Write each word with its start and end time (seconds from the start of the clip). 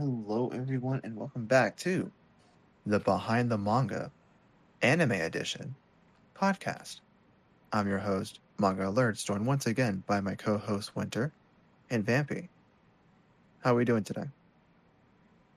Hello, 0.00 0.50
everyone, 0.54 0.98
and 1.04 1.14
welcome 1.14 1.44
back 1.44 1.76
to 1.76 2.10
the 2.86 2.98
Behind 2.98 3.50
the 3.50 3.58
Manga 3.58 4.10
Anime 4.80 5.12
Edition 5.12 5.74
podcast. 6.34 7.00
I'm 7.70 7.86
your 7.86 7.98
host, 7.98 8.40
Manga 8.58 8.84
Alerts, 8.84 9.22
joined 9.22 9.44
once 9.44 9.66
again 9.66 10.02
by 10.06 10.22
my 10.22 10.34
co-host 10.34 10.96
Winter 10.96 11.34
and 11.90 12.02
Vampy. 12.02 12.48
How 13.62 13.74
are 13.74 13.76
we 13.76 13.84
doing 13.84 14.02
today? 14.02 14.24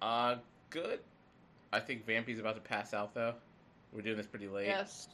Uh, 0.02 0.36
good. 0.70 1.00
I 1.72 1.80
think 1.80 2.06
Vampy's 2.06 2.40
about 2.40 2.56
to 2.56 2.62
pass 2.62 2.94
out 2.94 3.14
though. 3.14 3.36
We're 3.94 4.02
doing 4.02 4.18
this 4.18 4.28
pretty 4.28 4.50
late. 4.50 4.68
Yes. 4.68 5.08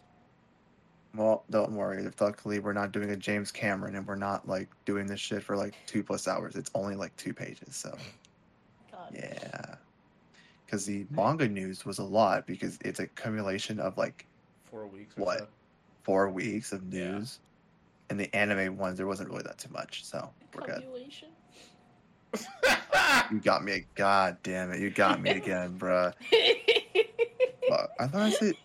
Well, 1.14 1.44
don't 1.52 1.74
worry. 1.74 2.08
Luckily, 2.20 2.58
we're 2.58 2.74
not 2.74 2.92
doing 2.92 3.12
a 3.12 3.16
James 3.16 3.52
Cameron, 3.52 3.96
and 3.96 4.08
we're 4.08 4.16
not 4.16 4.48
like 4.48 4.70
doing 4.86 5.06
this 5.06 5.20
shit 5.20 5.44
for 5.44 5.56
like 5.56 5.76
two 5.86 6.02
plus 6.04 6.28
hours. 6.28 6.56
It's 6.56 6.72
only 6.74 6.96
like 6.96 7.16
two 7.16 7.36
pages, 7.36 7.76
so 7.76 7.90
God. 7.92 8.00
Yeah. 9.14 9.76
Because 10.66 10.86
the 10.86 11.06
manga 11.10 11.48
news 11.48 11.86
was 11.86 11.98
a 12.00 12.04
lot 12.04 12.46
because 12.46 12.78
it's 12.86 13.00
a 13.00 13.04
accumulation 13.04 13.80
of 13.80 13.98
like 13.98 14.26
Four 14.70 14.86
weeks. 14.88 15.18
Or 15.18 15.26
What? 15.26 15.40
So. 15.40 15.48
four 16.04 16.30
weeks 16.30 16.72
of 16.72 16.84
Yeah. 16.94 17.12
news. 17.12 17.40
And 18.12 18.20
the 18.20 18.34
anime 18.36 18.78
ones, 18.78 18.98
there 18.98 19.08
wasn't 19.08 19.30
really 19.30 19.44
that 19.44 19.58
too 19.60 19.72
much, 19.72 20.04
so 20.06 20.30
we're 20.54 20.66
good. 20.66 20.82
Cumulation. 20.82 21.30
You 23.32 23.40
got 23.40 23.64
me. 23.64 23.86
God 23.96 24.38
damn 24.44 24.72
it, 24.72 24.80
you 24.80 24.90
got 24.90 25.22
me 25.22 25.30
again, 25.32 25.78
bruh. 25.78 26.14
I 28.00 28.08
thought 28.08 28.16
I 28.16 28.30
said. 28.32 28.56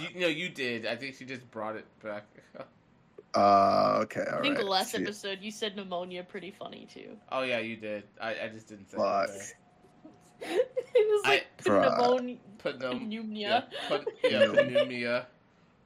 you, 0.00 0.20
no, 0.20 0.26
you 0.28 0.48
did. 0.48 0.86
I 0.86 0.94
think 0.96 1.16
she 1.16 1.24
just 1.24 1.48
brought 1.50 1.76
it 1.76 1.86
back. 2.02 2.24
Uh, 3.34 3.98
okay, 4.02 4.24
all 4.30 4.38
I 4.38 4.42
think 4.42 4.56
right. 4.56 4.64
the 4.64 4.70
last 4.70 4.90
See- 4.92 5.02
episode 5.02 5.38
you 5.40 5.50
said 5.50 5.74
pneumonia 5.76 6.22
pretty 6.22 6.50
funny 6.50 6.86
too. 6.92 7.16
oh 7.30 7.42
yeah, 7.42 7.58
you 7.58 7.76
did. 7.76 8.04
I, 8.20 8.36
I 8.44 8.48
just 8.48 8.68
didn't 8.68 8.90
say 8.90 8.98
Fuck. 8.98 9.28
it. 9.30 9.54
it 10.94 11.10
was 11.10 11.24
like 11.24 11.46
Bruh. 11.62 11.96
pneumonia. 11.98 12.36
Put 12.58 12.80
no. 12.80 12.92
Yeah, 12.92 12.98
Pneumonia. 12.98 13.66
put, 13.88 14.08
yeah, 14.24 14.38
pneumonia. 14.46 15.26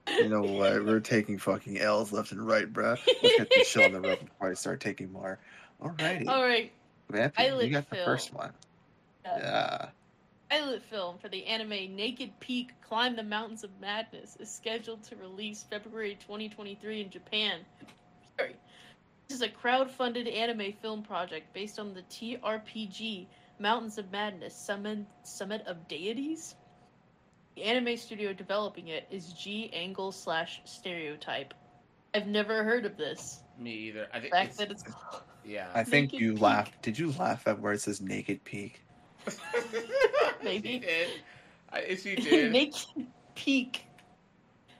You 0.08 0.28
know 0.28 0.42
what? 0.42 0.84
We're 0.84 1.00
taking 1.00 1.36
fucking 1.38 1.78
L's 1.78 2.12
left 2.12 2.32
and 2.32 2.46
right, 2.46 2.72
bruh. 2.72 2.98
Let's 3.22 3.36
get 3.36 3.50
this 3.50 3.68
show 3.72 3.84
on 3.84 3.92
the 3.92 4.00
road 4.00 4.20
before 4.20 4.50
I 4.50 4.54
start 4.54 4.80
taking 4.80 5.12
more. 5.12 5.38
Alrighty. 5.82 6.26
All 6.28 6.42
right. 6.42 6.72
Vampy, 7.12 7.32
I 7.38 7.46
you 7.48 7.54
lit 7.54 7.72
got 7.72 7.90
the 7.90 7.96
film. 7.96 8.06
first 8.06 8.32
one. 8.34 8.52
Yeah. 9.24 9.88
Pilot 10.50 10.82
film 10.82 11.18
for 11.18 11.28
the 11.28 11.44
anime 11.46 11.96
Naked 11.96 12.30
Peak 12.38 12.72
Climb 12.80 13.16
the 13.16 13.22
Mountains 13.24 13.64
of 13.64 13.70
Madness 13.80 14.36
is 14.38 14.48
scheduled 14.50 15.02
to 15.04 15.16
release 15.16 15.64
February 15.68 16.16
2023 16.20 17.00
in 17.00 17.10
Japan. 17.10 17.60
Sorry. 18.38 18.54
This 19.28 19.36
is 19.38 19.42
a 19.42 19.48
crowd-funded 19.48 20.28
anime 20.28 20.72
film 20.80 21.02
project 21.02 21.52
based 21.52 21.80
on 21.80 21.94
the 21.94 22.02
TRPG 22.02 23.26
Mountains 23.58 23.98
of 23.98 24.12
Madness 24.12 24.54
Summit, 24.54 25.00
Summit 25.24 25.62
of 25.66 25.88
Deities. 25.88 26.54
The 27.56 27.64
anime 27.64 27.96
studio 27.96 28.32
developing 28.32 28.88
it 28.88 29.06
is 29.10 29.32
G 29.32 29.70
Angle 29.72 30.12
slash 30.12 30.60
Stereotype. 30.64 31.54
I've 32.14 32.28
never 32.28 32.62
heard 32.62 32.84
of 32.86 32.96
this. 32.96 33.42
Me 33.58 33.72
either. 33.72 34.06
I 34.12 34.20
The 34.20 34.20
think 34.20 34.32
fact 34.32 34.48
it's, 34.50 34.58
that 34.58 34.70
it's 34.70 34.84
yeah. 35.44 35.68
I 35.74 35.82
think 35.82 36.12
Naked 36.12 36.20
you 36.20 36.32
Peak. 36.34 36.42
laughed. 36.42 36.82
Did 36.82 36.98
you 36.98 37.10
laugh 37.12 37.48
at 37.48 37.58
where 37.60 37.72
it 37.72 37.80
says 37.80 38.00
Naked 38.00 38.44
Peak? 38.44 38.82
Maybe. 40.42 40.72
she 40.72 40.78
did. 40.78 41.08
I, 41.72 41.94
she 41.94 42.16
did. 42.16 42.52
Naked 42.52 43.06
Peak. 43.34 43.82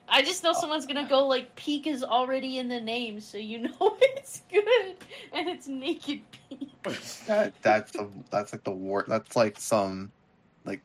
I 0.09 0.21
just 0.21 0.43
know 0.43 0.53
oh. 0.55 0.59
someone's 0.59 0.85
gonna 0.85 1.07
go 1.07 1.27
like 1.27 1.55
Peak 1.55 1.85
is 1.85 2.03
already 2.03 2.59
in 2.59 2.67
the 2.67 2.79
name, 2.79 3.19
so 3.19 3.37
you 3.37 3.59
know 3.79 3.97
it's 4.01 4.41
good, 4.51 4.95
and 5.33 5.49
it's 5.49 5.67
Naked 5.67 6.21
Peak. 6.31 6.71
That 7.27 7.53
that's 7.61 7.95
a, 7.95 8.07
that's 8.31 8.53
like 8.53 8.63
the 8.63 8.71
war. 8.71 9.05
That's 9.07 9.35
like 9.35 9.59
some 9.59 10.11
like 10.65 10.81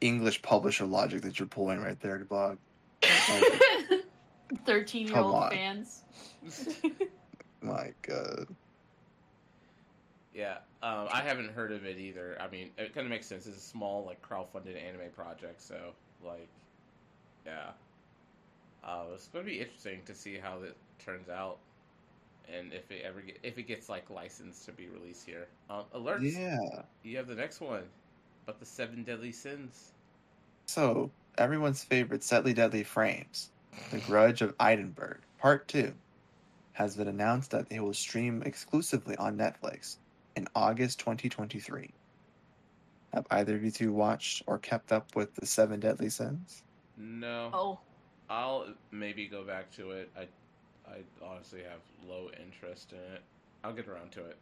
English 0.00 0.42
publisher 0.42 0.84
logic 0.84 1.22
that 1.22 1.38
you're 1.38 1.48
pulling 1.48 1.80
right 1.80 1.98
there, 2.00 2.18
dog. 2.18 2.58
Thirteen-year-old 4.64 5.50
fans. 5.50 6.02
My 7.60 7.92
God. 8.02 8.48
Yeah, 10.34 10.58
um, 10.82 11.08
I 11.12 11.22
haven't 11.22 11.52
heard 11.52 11.72
of 11.72 11.84
it 11.84 11.98
either. 11.98 12.36
I 12.40 12.48
mean, 12.48 12.70
it 12.76 12.94
kind 12.94 13.06
of 13.06 13.10
makes 13.10 13.26
sense. 13.26 13.46
It's 13.46 13.56
a 13.56 13.60
small, 13.60 14.04
like, 14.04 14.20
crowdfunded 14.26 14.76
anime 14.76 15.10
project, 15.14 15.62
so, 15.62 15.76
like, 16.24 16.48
yeah. 17.46 17.70
Uh, 18.84 19.04
it's 19.14 19.26
going 19.28 19.44
to 19.44 19.50
be 19.50 19.60
interesting 19.60 20.00
to 20.06 20.14
see 20.14 20.36
how 20.36 20.58
it 20.62 20.76
turns 21.04 21.28
out, 21.28 21.58
and 22.52 22.72
if 22.72 22.90
it 22.90 23.02
ever 23.04 23.20
get, 23.20 23.38
if 23.42 23.58
it 23.58 23.64
gets 23.64 23.88
like 23.88 24.08
licensed 24.10 24.64
to 24.66 24.72
be 24.72 24.86
released 24.86 25.26
here. 25.26 25.48
Um, 25.68 25.84
alerts. 25.94 26.38
Yeah. 26.38 26.82
You 27.02 27.16
have 27.16 27.26
the 27.26 27.34
next 27.34 27.60
one, 27.60 27.82
about 28.44 28.60
the 28.60 28.66
seven 28.66 29.02
deadly 29.02 29.32
sins. 29.32 29.92
So 30.66 31.10
everyone's 31.38 31.82
favorite 31.82 32.20
Setly 32.20 32.54
Deadly 32.54 32.84
Frames, 32.84 33.50
The 33.90 33.98
Grudge 33.98 34.42
of 34.42 34.54
Edinburgh, 34.60 35.18
Part 35.38 35.66
Two, 35.66 35.92
has 36.72 36.96
been 36.96 37.08
announced 37.08 37.50
that 37.52 37.66
it 37.70 37.80
will 37.80 37.94
stream 37.94 38.42
exclusively 38.44 39.16
on 39.16 39.36
Netflix 39.36 39.96
in 40.36 40.46
August 40.54 41.00
2023. 41.00 41.90
Have 43.14 43.26
either 43.30 43.56
of 43.56 43.64
you 43.64 43.70
two 43.70 43.92
watched 43.92 44.42
or 44.46 44.58
kept 44.58 44.92
up 44.92 45.16
with 45.16 45.34
the 45.34 45.46
Seven 45.46 45.80
Deadly 45.80 46.10
Sins? 46.10 46.62
No, 46.96 47.50
oh, 47.52 47.78
I'll 48.30 48.66
maybe 48.90 49.26
go 49.26 49.42
back 49.42 49.70
to 49.76 49.90
it. 49.92 50.10
I, 50.16 50.22
I 50.88 50.98
honestly 51.24 51.62
have 51.62 51.80
low 52.08 52.30
interest 52.44 52.92
in 52.92 53.14
it. 53.14 53.22
I'll 53.64 53.72
get 53.72 53.88
around 53.88 54.12
to 54.12 54.24
it. 54.24 54.36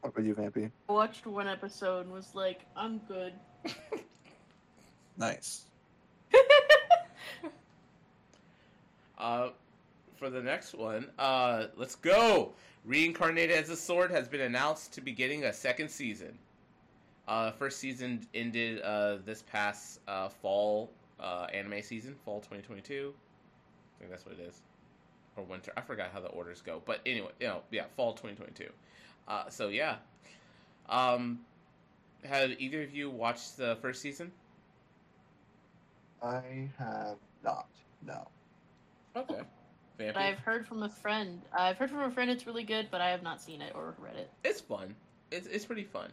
What 0.00 0.10
about 0.10 0.24
you, 0.24 0.34
Vampy? 0.34 0.70
I 0.88 0.92
watched 0.92 1.26
one 1.26 1.46
episode 1.46 2.06
and 2.06 2.12
was 2.12 2.34
like, 2.34 2.60
I'm 2.76 2.98
good. 3.08 3.32
Nice. 5.20 5.62
Uh, 9.18 9.50
for 10.16 10.30
the 10.30 10.40
next 10.40 10.72
one, 10.72 11.06
uh, 11.18 11.66
let's 11.76 11.94
go. 11.94 12.54
Reincarnated 12.84 13.56
as 13.56 13.68
a 13.68 13.76
Sword 13.76 14.10
has 14.10 14.28
been 14.28 14.40
announced 14.40 14.92
to 14.94 15.00
be 15.00 15.12
getting 15.12 15.44
a 15.44 15.52
second 15.52 15.88
season. 15.90 16.38
Uh, 17.28 17.50
first 17.52 17.78
season 17.78 18.26
ended 18.34 18.80
uh, 18.82 19.18
this 19.24 19.42
past 19.42 20.00
uh, 20.08 20.28
fall 20.28 20.90
uh, 21.20 21.46
anime 21.52 21.82
season, 21.82 22.14
fall 22.24 22.40
2022. 22.40 23.12
I 23.14 23.98
think 23.98 24.10
that's 24.10 24.24
what 24.24 24.36
it 24.38 24.40
is, 24.40 24.62
or 25.36 25.44
winter. 25.44 25.72
I 25.76 25.82
forgot 25.82 26.10
how 26.12 26.20
the 26.20 26.28
orders 26.28 26.62
go, 26.62 26.82
but 26.86 27.00
anyway, 27.04 27.30
you 27.38 27.46
know, 27.46 27.60
yeah, 27.70 27.84
fall 27.96 28.12
2022. 28.14 28.70
Uh, 29.28 29.48
so 29.48 29.68
yeah, 29.68 29.96
um, 30.88 31.40
have 32.24 32.50
either 32.58 32.82
of 32.82 32.94
you 32.94 33.10
watched 33.10 33.56
the 33.56 33.76
first 33.80 34.00
season? 34.00 34.32
I 36.22 36.68
have 36.78 37.16
not. 37.44 37.68
No. 38.04 38.28
Okay. 39.16 39.40
But 40.08 40.16
I've 40.16 40.38
heard 40.38 40.66
from 40.66 40.82
a 40.82 40.88
friend. 40.88 41.40
I've 41.56 41.76
heard 41.76 41.90
from 41.90 42.00
a 42.00 42.10
friend 42.10 42.30
it's 42.30 42.46
really 42.46 42.64
good, 42.64 42.88
but 42.90 43.00
I 43.00 43.10
have 43.10 43.22
not 43.22 43.40
seen 43.40 43.60
it 43.62 43.72
or 43.74 43.94
read 43.98 44.16
it. 44.16 44.30
it's 44.44 44.60
fun. 44.60 44.94
It's 45.30 45.46
it's 45.46 45.64
pretty 45.64 45.84
fun. 45.84 46.10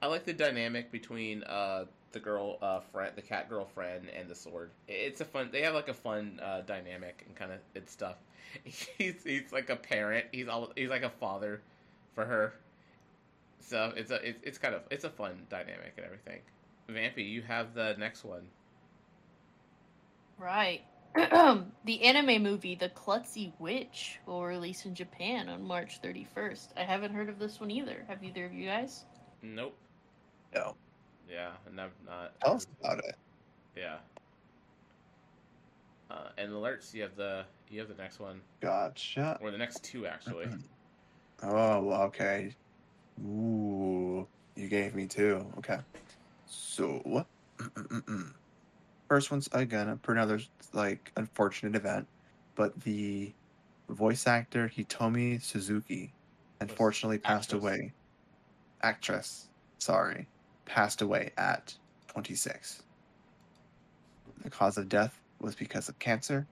I 0.00 0.06
like 0.06 0.24
the 0.24 0.32
dynamic 0.32 0.90
between 0.92 1.42
uh 1.44 1.84
the 2.12 2.20
girl 2.20 2.58
uh 2.62 2.80
friend, 2.80 3.12
the 3.14 3.22
cat 3.22 3.48
girlfriend, 3.48 4.08
and 4.08 4.28
the 4.28 4.34
sword. 4.34 4.70
It's 4.88 5.20
a 5.20 5.24
fun. 5.24 5.50
They 5.52 5.62
have 5.62 5.74
like 5.74 5.88
a 5.88 5.94
fun 5.94 6.40
uh, 6.42 6.62
dynamic 6.62 7.24
and 7.26 7.36
kind 7.36 7.52
of 7.52 7.58
it's 7.74 7.92
stuff. 7.92 8.16
He's 8.64 9.22
he's 9.24 9.52
like 9.52 9.68
a 9.70 9.76
parent. 9.76 10.26
He's 10.32 10.48
all 10.48 10.72
he's 10.74 10.88
like 10.88 11.02
a 11.02 11.10
father 11.10 11.60
for 12.14 12.24
her. 12.24 12.54
So 13.60 13.92
it's 13.96 14.10
a 14.10 14.26
it's, 14.26 14.40
it's 14.42 14.58
kind 14.58 14.74
of 14.74 14.82
it's 14.90 15.04
a 15.04 15.10
fun 15.10 15.46
dynamic 15.50 15.92
and 15.96 16.06
everything. 16.06 16.40
Vampy, 16.88 17.28
you 17.30 17.42
have 17.42 17.74
the 17.74 17.94
next 17.98 18.24
one. 18.24 18.46
Right. 20.38 20.82
the 21.84 22.02
anime 22.02 22.42
movie 22.42 22.74
The 22.74 22.90
Klutzy 22.90 23.52
Witch 23.58 24.20
will 24.26 24.44
release 24.44 24.84
in 24.84 24.94
Japan 24.94 25.48
on 25.48 25.62
March 25.62 26.00
31st. 26.02 26.68
I 26.76 26.82
haven't 26.82 27.14
heard 27.14 27.28
of 27.28 27.38
this 27.38 27.60
one 27.60 27.70
either. 27.70 28.04
Have 28.08 28.22
either 28.22 28.44
of 28.44 28.52
you 28.52 28.66
guys? 28.66 29.04
Nope. 29.42 29.74
No. 30.54 30.74
Yeah, 31.30 31.50
and 31.66 31.80
I'm 31.80 31.90
not. 32.06 32.38
Tell 32.40 32.54
us 32.54 32.66
about 32.80 32.98
it. 32.98 33.16
Yeah. 33.76 33.96
Uh, 36.10 36.28
and 36.38 36.52
alerts, 36.52 36.94
you 36.94 37.02
have 37.02 37.16
the 37.16 37.44
you 37.70 37.78
have 37.80 37.88
the 37.88 38.02
next 38.02 38.18
one 38.18 38.40
Gotcha. 38.60 39.38
or 39.42 39.50
the 39.50 39.58
next 39.58 39.84
two 39.84 40.06
actually. 40.06 40.46
Oh, 41.40 41.92
okay. 42.06 42.52
Ooh, 43.24 44.26
you 44.56 44.66
gave 44.66 44.96
me 44.96 45.06
two. 45.06 45.46
Okay. 45.58 45.78
So, 46.46 47.00
mm, 47.06 47.24
mm, 47.58 48.02
mm. 48.02 48.32
First 49.08 49.30
one's 49.30 49.48
again 49.52 49.98
for 50.02 50.12
another 50.12 50.40
like 50.72 51.12
unfortunate 51.16 51.74
event, 51.74 52.06
but 52.54 52.78
the 52.80 53.32
voice 53.88 54.26
actor 54.26 54.70
Hitomi 54.74 55.40
Suzuki 55.42 56.12
unfortunately 56.60 57.18
passed 57.18 57.52
Actress. 57.52 57.62
away. 57.62 57.92
Actress, 58.82 59.48
sorry, 59.78 60.26
passed 60.66 61.02
away 61.02 61.32
at 61.38 61.74
26. 62.08 62.82
The 64.42 64.50
cause 64.50 64.78
of 64.78 64.88
death 64.88 65.20
was 65.40 65.54
because 65.54 65.88
of 65.88 65.98
cancer, 65.98 66.46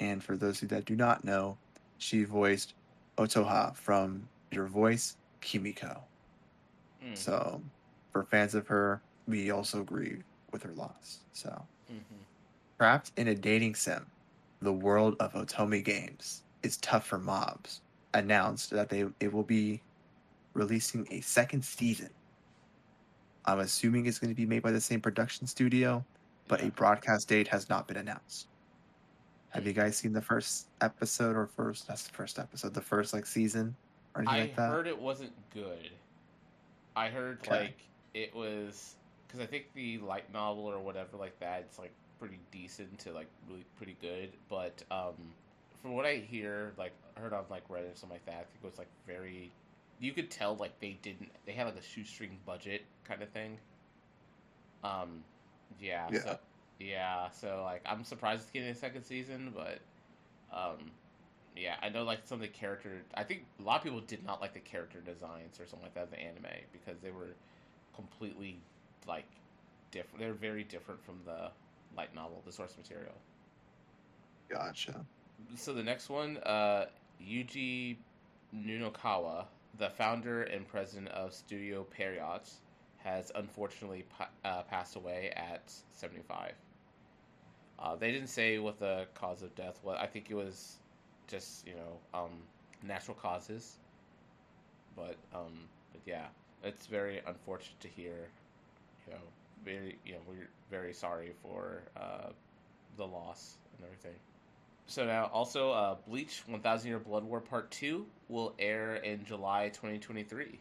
and 0.00 0.22
for 0.22 0.36
those 0.36 0.60
that 0.60 0.84
do 0.84 0.96
not 0.96 1.24
know, 1.24 1.56
she 1.98 2.24
voiced 2.24 2.74
Otoha 3.16 3.74
from 3.74 4.28
Your 4.50 4.66
Voice 4.66 5.16
Kimiko. 5.40 6.02
Mm. 7.02 7.16
So 7.16 7.62
for 8.12 8.24
fans 8.24 8.54
of 8.54 8.66
her, 8.66 9.00
we 9.26 9.50
also 9.50 9.82
grieve 9.82 10.24
with 10.52 10.62
her 10.62 10.72
loss. 10.72 11.20
So, 11.32 11.66
hmm 11.88 12.22
trapped 12.78 13.12
in 13.16 13.28
a 13.28 13.34
dating 13.34 13.74
sim, 13.74 14.12
the 14.60 14.72
world 14.72 15.16
of 15.20 15.32
Otome 15.34 15.84
Games 15.84 16.44
is 16.62 16.76
tough 16.78 17.06
for 17.06 17.18
mobs. 17.18 17.82
Announced 18.14 18.70
that 18.70 18.88
they 18.88 19.04
it 19.20 19.32
will 19.32 19.44
be 19.44 19.84
releasing 20.54 21.06
a 21.10 21.20
second 21.20 21.64
season. 21.64 22.14
I'm 23.44 23.60
assuming 23.60 24.06
it's 24.06 24.18
going 24.18 24.30
to 24.30 24.34
be 24.34 24.46
made 24.46 24.62
by 24.62 24.72
the 24.72 24.80
same 24.80 25.00
production 25.00 25.46
studio, 25.46 26.06
but 26.48 26.60
Yeah. 26.60 26.66
a 26.66 26.70
broadcast 26.70 27.28
date 27.28 27.48
has 27.48 27.68
not 27.68 27.86
been 27.88 27.96
announced. 27.96 28.48
Have 29.50 29.66
you 29.66 29.72
guys 29.72 29.96
seen 29.98 30.12
the 30.12 30.22
first 30.22 30.70
episode 30.80 31.36
or 31.36 31.46
first? 31.46 31.86
That's 31.86 32.04
the 32.06 32.12
first 32.12 32.38
episode. 32.38 32.74
The 32.74 32.82
first 32.82 33.12
like 33.12 33.26
season 33.26 33.76
or 34.14 34.22
anything 34.22 34.36
I 34.36 34.40
like 34.40 34.56
that. 34.56 34.70
I 34.70 34.72
heard 34.72 34.86
it 34.86 34.98
wasn't 35.00 35.50
good. 35.50 35.90
I 36.96 37.08
heard 37.08 37.40
Okay. 37.42 37.50
like 37.50 37.90
it 38.14 38.34
was 38.34 38.96
because 39.36 39.48
I 39.48 39.50
think 39.50 39.66
the 39.74 39.98
light 39.98 40.32
novel 40.32 40.64
or 40.64 40.78
whatever 40.78 41.16
like 41.18 41.38
that. 41.40 41.60
It's 41.60 41.78
like 41.78 41.92
pretty 42.18 42.38
decent 42.50 42.98
to 43.00 43.12
like 43.12 43.28
really 43.48 43.64
pretty 43.76 43.96
good. 44.00 44.30
But 44.48 44.82
um, 44.90 45.14
from 45.82 45.92
what 45.94 46.06
I 46.06 46.16
hear, 46.16 46.72
like 46.78 46.92
heard 47.14 47.32
on 47.32 47.44
like 47.50 47.68
Reddit 47.68 47.92
or 47.92 47.96
something 47.96 48.16
like 48.16 48.26
that, 48.26 48.34
I 48.34 48.44
think 48.44 48.58
it 48.62 48.66
was 48.66 48.78
like 48.78 48.88
very. 49.06 49.52
You 49.98 50.12
could 50.12 50.30
tell 50.30 50.56
like 50.56 50.78
they 50.80 50.98
didn't. 51.02 51.30
They 51.46 51.52
had 51.52 51.64
like 51.64 51.76
a 51.76 51.82
shoestring 51.82 52.38
budget 52.46 52.84
kind 53.04 53.22
of 53.22 53.28
thing. 53.30 53.58
Um, 54.84 55.22
yeah. 55.80 56.08
Yeah. 56.10 56.20
So, 56.20 56.38
yeah. 56.78 57.30
So 57.30 57.62
like, 57.64 57.82
I'm 57.86 58.04
surprised 58.04 58.42
it's 58.42 58.50
getting 58.50 58.68
a 58.68 58.74
second 58.74 59.04
season, 59.04 59.52
but 59.54 59.78
um, 60.56 60.90
yeah, 61.56 61.76
I 61.82 61.88
know 61.88 62.04
like 62.04 62.20
some 62.24 62.36
of 62.36 62.42
the 62.42 62.48
character. 62.48 63.02
I 63.14 63.24
think 63.24 63.44
a 63.58 63.62
lot 63.62 63.78
of 63.78 63.82
people 63.82 64.00
did 64.00 64.24
not 64.24 64.40
like 64.40 64.52
the 64.54 64.60
character 64.60 65.00
designs 65.00 65.58
or 65.58 65.66
something 65.66 65.82
like 65.86 65.94
that 65.94 66.04
in 66.04 66.10
the 66.10 66.20
anime 66.20 66.60
because 66.72 67.00
they 67.00 67.10
were 67.10 67.34
completely 67.94 68.58
like 69.06 69.26
different. 69.90 70.20
They're 70.20 70.34
very 70.34 70.64
different 70.64 71.02
from 71.04 71.20
the 71.24 71.50
light 71.96 72.14
novel, 72.14 72.42
the 72.44 72.52
source 72.52 72.76
material. 72.76 73.14
Gotcha. 74.48 75.06
So 75.56 75.72
the 75.74 75.82
next 75.82 76.08
one, 76.08 76.38
uh, 76.38 76.86
Yuji 77.22 77.98
Nunokawa, 78.54 79.46
the 79.78 79.90
founder 79.90 80.42
and 80.42 80.66
president 80.66 81.08
of 81.08 81.32
Studio 81.34 81.84
Pierrot, 81.84 82.50
has 82.98 83.30
unfortunately 83.34 84.04
pa- 84.04 84.30
uh, 84.44 84.62
passed 84.62 84.96
away 84.96 85.32
at 85.36 85.72
75. 85.92 86.54
Uh, 87.78 87.96
they 87.96 88.10
didn't 88.12 88.28
say 88.28 88.58
what 88.58 88.78
the 88.78 89.06
cause 89.14 89.42
of 89.42 89.54
death 89.54 89.80
was. 89.82 89.98
I 90.00 90.06
think 90.06 90.30
it 90.30 90.34
was 90.34 90.78
just 91.28 91.66
you 91.66 91.74
know 91.74 92.00
um, 92.14 92.42
natural 92.82 93.16
causes. 93.16 93.78
But 94.96 95.16
um, 95.34 95.68
but 95.92 96.02
yeah, 96.06 96.28
it's 96.62 96.86
very 96.86 97.20
unfortunate 97.26 97.80
to 97.80 97.88
hear. 97.88 98.30
You 99.06 99.14
know, 99.14 99.20
very 99.64 99.98
you 100.04 100.14
know 100.14 100.20
we're 100.28 100.48
very 100.70 100.92
sorry 100.92 101.32
for 101.42 101.82
uh, 101.96 102.30
the 102.96 103.06
loss 103.06 103.58
and 103.76 103.84
everything. 103.84 104.16
So 104.86 105.04
now, 105.06 105.26
also, 105.32 105.70
uh, 105.72 105.96
Bleach 106.06 106.42
1000 106.46 106.88
Year 106.88 106.98
Blood 106.98 107.24
War 107.24 107.40
Part 107.40 107.70
2 107.70 108.06
will 108.28 108.54
air 108.58 108.96
in 108.96 109.24
July 109.24 109.68
2023. 109.70 110.60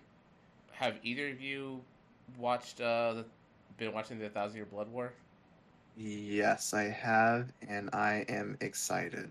Have 0.72 1.00
either 1.04 1.30
of 1.30 1.42
you 1.42 1.82
watched, 2.38 2.82
uh, 2.82 3.14
the, 3.14 3.26
been 3.78 3.94
watching 3.94 4.18
the 4.20 4.26
1000 4.26 4.56
Year 4.58 4.66
Blood 4.66 4.90
War? 4.90 5.14
Yes, 5.98 6.74
I 6.74 6.84
have, 6.84 7.52
and 7.68 7.90
I 7.94 8.26
am 8.30 8.58
excited. 8.62 9.30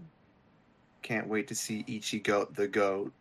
Can't 1.02 1.28
wait 1.28 1.46
to 1.48 1.54
see 1.54 1.84
Ichigo 1.84 2.52
the 2.54 2.68
goat 2.68 3.12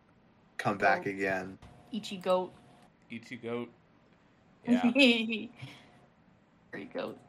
come 0.58 0.78
back 0.78 1.06
again. 1.06 1.58
Ichi 1.92 2.18
goat. 2.18 2.52
Ichi 3.10 3.36
Goat? 3.36 3.68
Yeah, 4.64 4.92
Very 6.74 6.86
goat. 6.86 7.20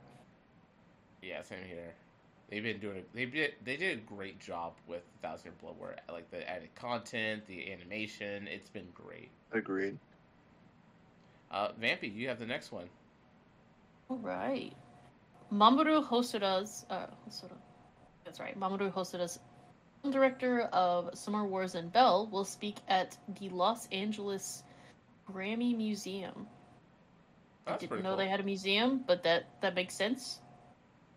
yeah, 1.21 1.43
same 1.43 1.65
here. 1.67 1.93
They've 2.49 2.63
been 2.63 2.79
doing 2.79 2.97
a, 2.97 3.15
they 3.15 3.25
did 3.25 3.53
they 3.63 3.77
did 3.77 3.99
a 3.99 4.01
great 4.01 4.39
job 4.39 4.73
with 4.87 5.03
1000 5.21 5.45
Year 5.45 5.53
Blood 5.61 5.77
War. 5.77 5.95
Like 6.11 6.31
the 6.31 6.49
added 6.49 6.73
content, 6.75 7.45
the 7.45 7.71
animation, 7.71 8.47
it's 8.47 8.69
been 8.69 8.87
great. 8.95 9.29
Agreed. 9.51 9.99
Uh, 11.51 11.69
Vampy, 11.79 12.13
you 12.13 12.27
have 12.27 12.39
the 12.39 12.45
next 12.45 12.71
one. 12.71 12.89
All 14.09 14.17
right. 14.17 14.73
Mamoru 15.53 16.03
Hosoda's 16.07 16.85
uh 16.89 17.07
Hosoda. 17.27 17.57
That's 18.25 18.39
right. 18.39 18.59
Mamoru 18.59 18.91
Hosoda's 18.91 19.39
film 20.01 20.11
director 20.13 20.61
of 20.73 21.15
Summer 21.17 21.45
Wars 21.45 21.75
and 21.75 21.91
Belle 21.93 22.27
will 22.31 22.45
speak 22.45 22.77
at 22.87 23.17
the 23.39 23.49
Los 23.49 23.87
Angeles 23.91 24.63
Grammy 25.31 25.75
Museum. 25.77 26.47
I 27.67 27.77
didn't 27.77 28.03
know 28.03 28.09
cool. 28.09 28.17
they 28.17 28.27
had 28.27 28.39
a 28.39 28.43
museum, 28.43 29.03
but 29.07 29.23
that 29.23 29.45
that 29.61 29.75
makes 29.75 29.95
sense. 29.95 30.39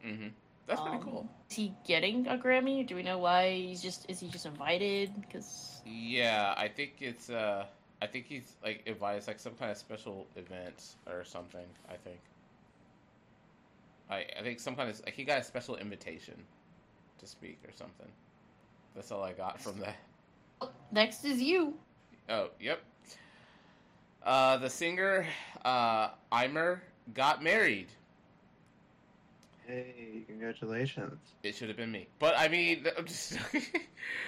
hmm 0.02 0.28
That's 0.66 0.80
pretty 0.80 0.96
Um, 0.98 1.04
cool. 1.04 1.28
Is 1.50 1.56
he 1.56 1.74
getting 1.86 2.26
a 2.26 2.36
Grammy? 2.36 2.86
Do 2.86 2.94
we 2.96 3.02
know 3.02 3.18
why 3.18 3.52
he's 3.54 3.82
just 3.82 4.08
is 4.10 4.20
he 4.20 4.28
just 4.28 4.46
invited? 4.46 5.10
Because 5.20 5.82
Yeah, 5.84 6.54
I 6.56 6.68
think 6.68 7.00
it's 7.00 7.30
uh 7.30 7.66
I 8.00 8.06
think 8.06 8.26
he's 8.26 8.56
like 8.62 8.82
invited 8.86 9.26
like 9.26 9.40
some 9.40 9.54
kind 9.54 9.70
of 9.70 9.76
special 9.76 10.26
event 10.36 10.96
or 11.06 11.24
something, 11.24 11.66
I 11.88 11.96
think. 11.96 12.20
I 14.10 14.24
I 14.38 14.42
think 14.42 14.60
some 14.60 14.76
kind 14.76 14.90
of 14.90 15.00
like 15.04 15.14
he 15.14 15.24
got 15.24 15.40
a 15.40 15.44
special 15.44 15.76
invitation 15.76 16.34
to 17.18 17.26
speak 17.26 17.58
or 17.66 17.72
something. 17.72 18.08
That's 18.94 19.10
all 19.12 19.22
I 19.22 19.32
got 19.32 19.60
from 19.60 19.78
that. 19.80 19.96
next 20.92 21.24
is 21.24 21.40
you. 21.42 21.74
Oh, 22.28 22.50
yep. 22.60 22.80
Uh 24.28 24.58
the 24.58 24.68
singer 24.68 25.26
uh 25.64 26.10
Aimer 26.30 26.82
got 27.14 27.42
married. 27.42 27.86
Hey, 29.66 30.24
congratulations. 30.26 31.18
It 31.42 31.54
should 31.54 31.68
have 31.68 31.78
been 31.78 31.90
me. 31.90 32.08
But 32.18 32.34
I 32.36 32.48
mean, 32.48 32.84
I'm 32.98 33.06
just 33.06 33.38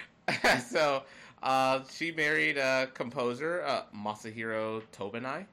so 0.70 1.02
uh, 1.42 1.80
she 1.92 2.12
married 2.12 2.56
a 2.56 2.88
composer, 2.94 3.62
uh, 3.62 3.82
Masahiro 3.94 4.82
Tobinai. 4.90 5.44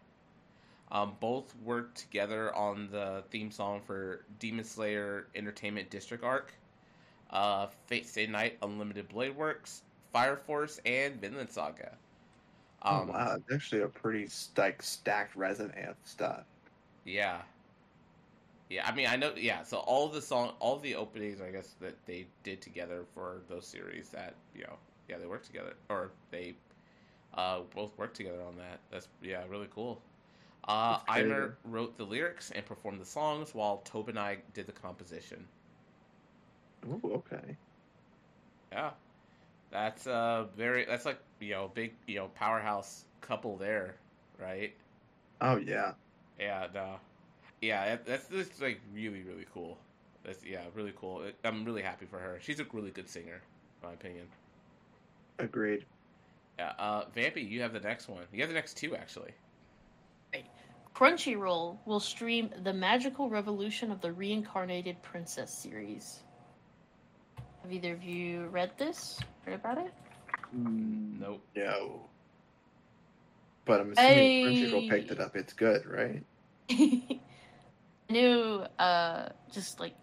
Um, 0.93 1.17
both 1.19 1.53
worked 1.65 1.97
together 1.97 2.55
on 2.55 2.87
the 2.89 3.23
theme 3.29 3.51
song 3.51 3.81
for 3.85 4.23
Demon 4.39 4.63
Slayer 4.63 5.27
Entertainment 5.35 5.89
District 5.89 6.23
Arc, 6.23 6.53
uh, 7.31 7.67
Fate 7.87 8.07
Stay 8.07 8.27
Night 8.27 8.57
Unlimited 8.61 9.09
Blade 9.09 9.35
Works, 9.35 9.83
Fire 10.13 10.37
Force, 10.37 10.79
and 10.85 11.19
Vinland 11.19 11.49
Saga. 11.49 11.91
Um, 12.83 13.09
oh, 13.09 13.13
wow, 13.13 13.35
it's 13.35 13.53
actually 13.53 13.81
a 13.81 13.87
pretty 13.87 14.29
like 14.55 14.81
stacked 14.81 15.35
resume 15.35 15.85
of 15.87 15.95
stuff. 16.03 16.43
Yeah. 17.05 17.41
Yeah, 18.69 18.85
I 18.85 18.93
mean, 18.93 19.07
I 19.07 19.15
know. 19.15 19.33
Yeah, 19.35 19.63
so 19.63 19.77
all 19.77 20.09
the 20.09 20.21
song, 20.21 20.53
all 20.59 20.77
the 20.77 20.95
openings, 20.95 21.39
I 21.41 21.51
guess 21.51 21.75
that 21.79 21.95
they 22.05 22.27
did 22.43 22.61
together 22.61 23.05
for 23.13 23.41
those 23.49 23.65
series. 23.65 24.09
That 24.09 24.35
you 24.53 24.63
know, 24.63 24.73
yeah, 25.07 25.17
they 25.17 25.25
worked 25.25 25.45
together, 25.45 25.73
or 25.89 26.11
they 26.31 26.55
uh, 27.33 27.61
both 27.73 27.97
worked 27.97 28.17
together 28.17 28.41
on 28.45 28.57
that. 28.57 28.79
That's 28.91 29.07
yeah, 29.21 29.43
really 29.49 29.69
cool. 29.73 30.01
Uh. 30.67 30.99
Aimer 31.09 31.57
wrote 31.63 31.97
the 31.97 32.03
lyrics 32.03 32.51
and 32.51 32.65
performed 32.65 32.99
the 32.99 33.05
songs, 33.05 33.55
while 33.55 33.81
Tobinai 33.85 34.39
did 34.53 34.67
the 34.67 34.73
composition. 34.73 35.47
Ooh, 36.85 37.01
okay. 37.13 37.55
Yeah, 38.71 38.91
that's 39.71 40.07
uh 40.07 40.45
very. 40.55 40.85
That's 40.85 41.05
like 41.05 41.19
you 41.39 41.51
know, 41.51 41.71
big 41.73 41.93
you 42.07 42.15
know, 42.15 42.27
powerhouse 42.35 43.05
couple 43.21 43.57
there, 43.57 43.95
right? 44.39 44.73
Oh 45.41 45.57
yeah. 45.57 45.93
Yeah, 46.39 46.67
no. 46.73 46.95
Yeah, 47.61 47.97
that's 48.05 48.27
just 48.29 48.61
like 48.61 48.79
really, 48.93 49.23
really 49.23 49.45
cool. 49.53 49.77
That's 50.23 50.45
yeah, 50.45 50.61
really 50.75 50.93
cool. 50.95 51.23
I'm 51.43 51.65
really 51.65 51.81
happy 51.81 52.05
for 52.05 52.19
her. 52.19 52.37
She's 52.41 52.59
a 52.59 52.65
really 52.71 52.91
good 52.91 53.09
singer, 53.09 53.41
in 53.81 53.87
my 53.87 53.93
opinion. 53.93 54.27
Agreed. 55.39 55.85
Yeah, 56.59 56.73
uh, 56.79 57.05
Vampy, 57.15 57.47
you 57.47 57.61
have 57.61 57.73
the 57.73 57.79
next 57.79 58.09
one. 58.09 58.23
You 58.31 58.41
have 58.41 58.49
the 58.49 58.55
next 58.55 58.77
two 58.77 58.95
actually. 58.95 59.31
Crunchyroll 60.95 61.77
will 61.85 61.99
stream 61.99 62.49
The 62.63 62.73
Magical 62.73 63.29
Revolution 63.29 63.91
of 63.91 64.01
the 64.01 64.11
Reincarnated 64.11 65.01
Princess 65.03 65.53
series. 65.53 66.23
Have 67.67 67.73
either 67.73 67.91
of 67.95 68.03
you 68.03 68.45
read 68.45 68.71
this? 68.77 69.19
Heard 69.43 69.55
about 69.55 69.77
it? 69.77 69.91
Nope. 70.53 71.41
No. 71.53 71.99
But 73.65 73.81
I'm 73.81 73.91
assuming 73.91 74.41
Crunchyroll 74.41 74.83
Hey. 74.83 74.89
picked 74.89 75.11
it 75.11 75.19
up. 75.19 75.35
It's 75.35 75.51
good, 75.51 75.85
right? 75.85 76.23
I 76.71 77.19
knew, 78.09 78.63
uh, 78.79 79.27
just 79.51 79.81
like, 79.81 79.95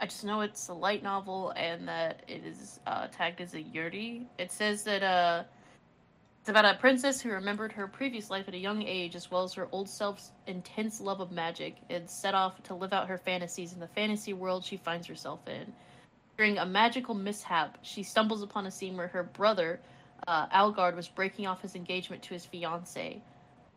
I 0.00 0.06
just 0.06 0.24
know 0.24 0.40
it's 0.40 0.66
a 0.66 0.74
light 0.74 1.04
novel 1.04 1.52
and 1.54 1.86
that 1.86 2.24
it 2.26 2.44
is 2.44 2.80
uh, 2.84 3.06
tagged 3.12 3.40
as 3.40 3.54
a 3.54 3.62
yuri. 3.62 4.26
It 4.36 4.50
says 4.50 4.82
that 4.82 5.04
uh, 5.04 5.44
it's 6.40 6.48
about 6.48 6.64
a 6.64 6.74
princess 6.80 7.20
who 7.20 7.30
remembered 7.30 7.70
her 7.70 7.86
previous 7.86 8.28
life 8.28 8.48
at 8.48 8.54
a 8.54 8.58
young 8.58 8.82
age 8.82 9.14
as 9.14 9.30
well 9.30 9.44
as 9.44 9.54
her 9.54 9.68
old 9.70 9.88
self's 9.88 10.32
intense 10.48 11.00
love 11.00 11.20
of 11.20 11.30
magic 11.30 11.76
and 11.90 12.10
set 12.10 12.34
off 12.34 12.60
to 12.64 12.74
live 12.74 12.92
out 12.92 13.06
her 13.06 13.18
fantasies 13.18 13.72
in 13.72 13.78
the 13.78 13.86
fantasy 13.86 14.32
world 14.32 14.64
she 14.64 14.76
finds 14.76 15.06
herself 15.06 15.46
in. 15.46 15.72
During 16.40 16.56
a 16.56 16.64
magical 16.64 17.14
mishap, 17.14 17.76
she 17.82 18.02
stumbles 18.02 18.40
upon 18.42 18.64
a 18.64 18.70
scene 18.70 18.96
where 18.96 19.08
her 19.08 19.22
brother, 19.24 19.78
uh, 20.26 20.46
Algard, 20.46 20.96
was 20.96 21.06
breaking 21.06 21.46
off 21.46 21.60
his 21.60 21.74
engagement 21.74 22.22
to 22.22 22.32
his 22.32 22.46
fiancee. 22.46 23.20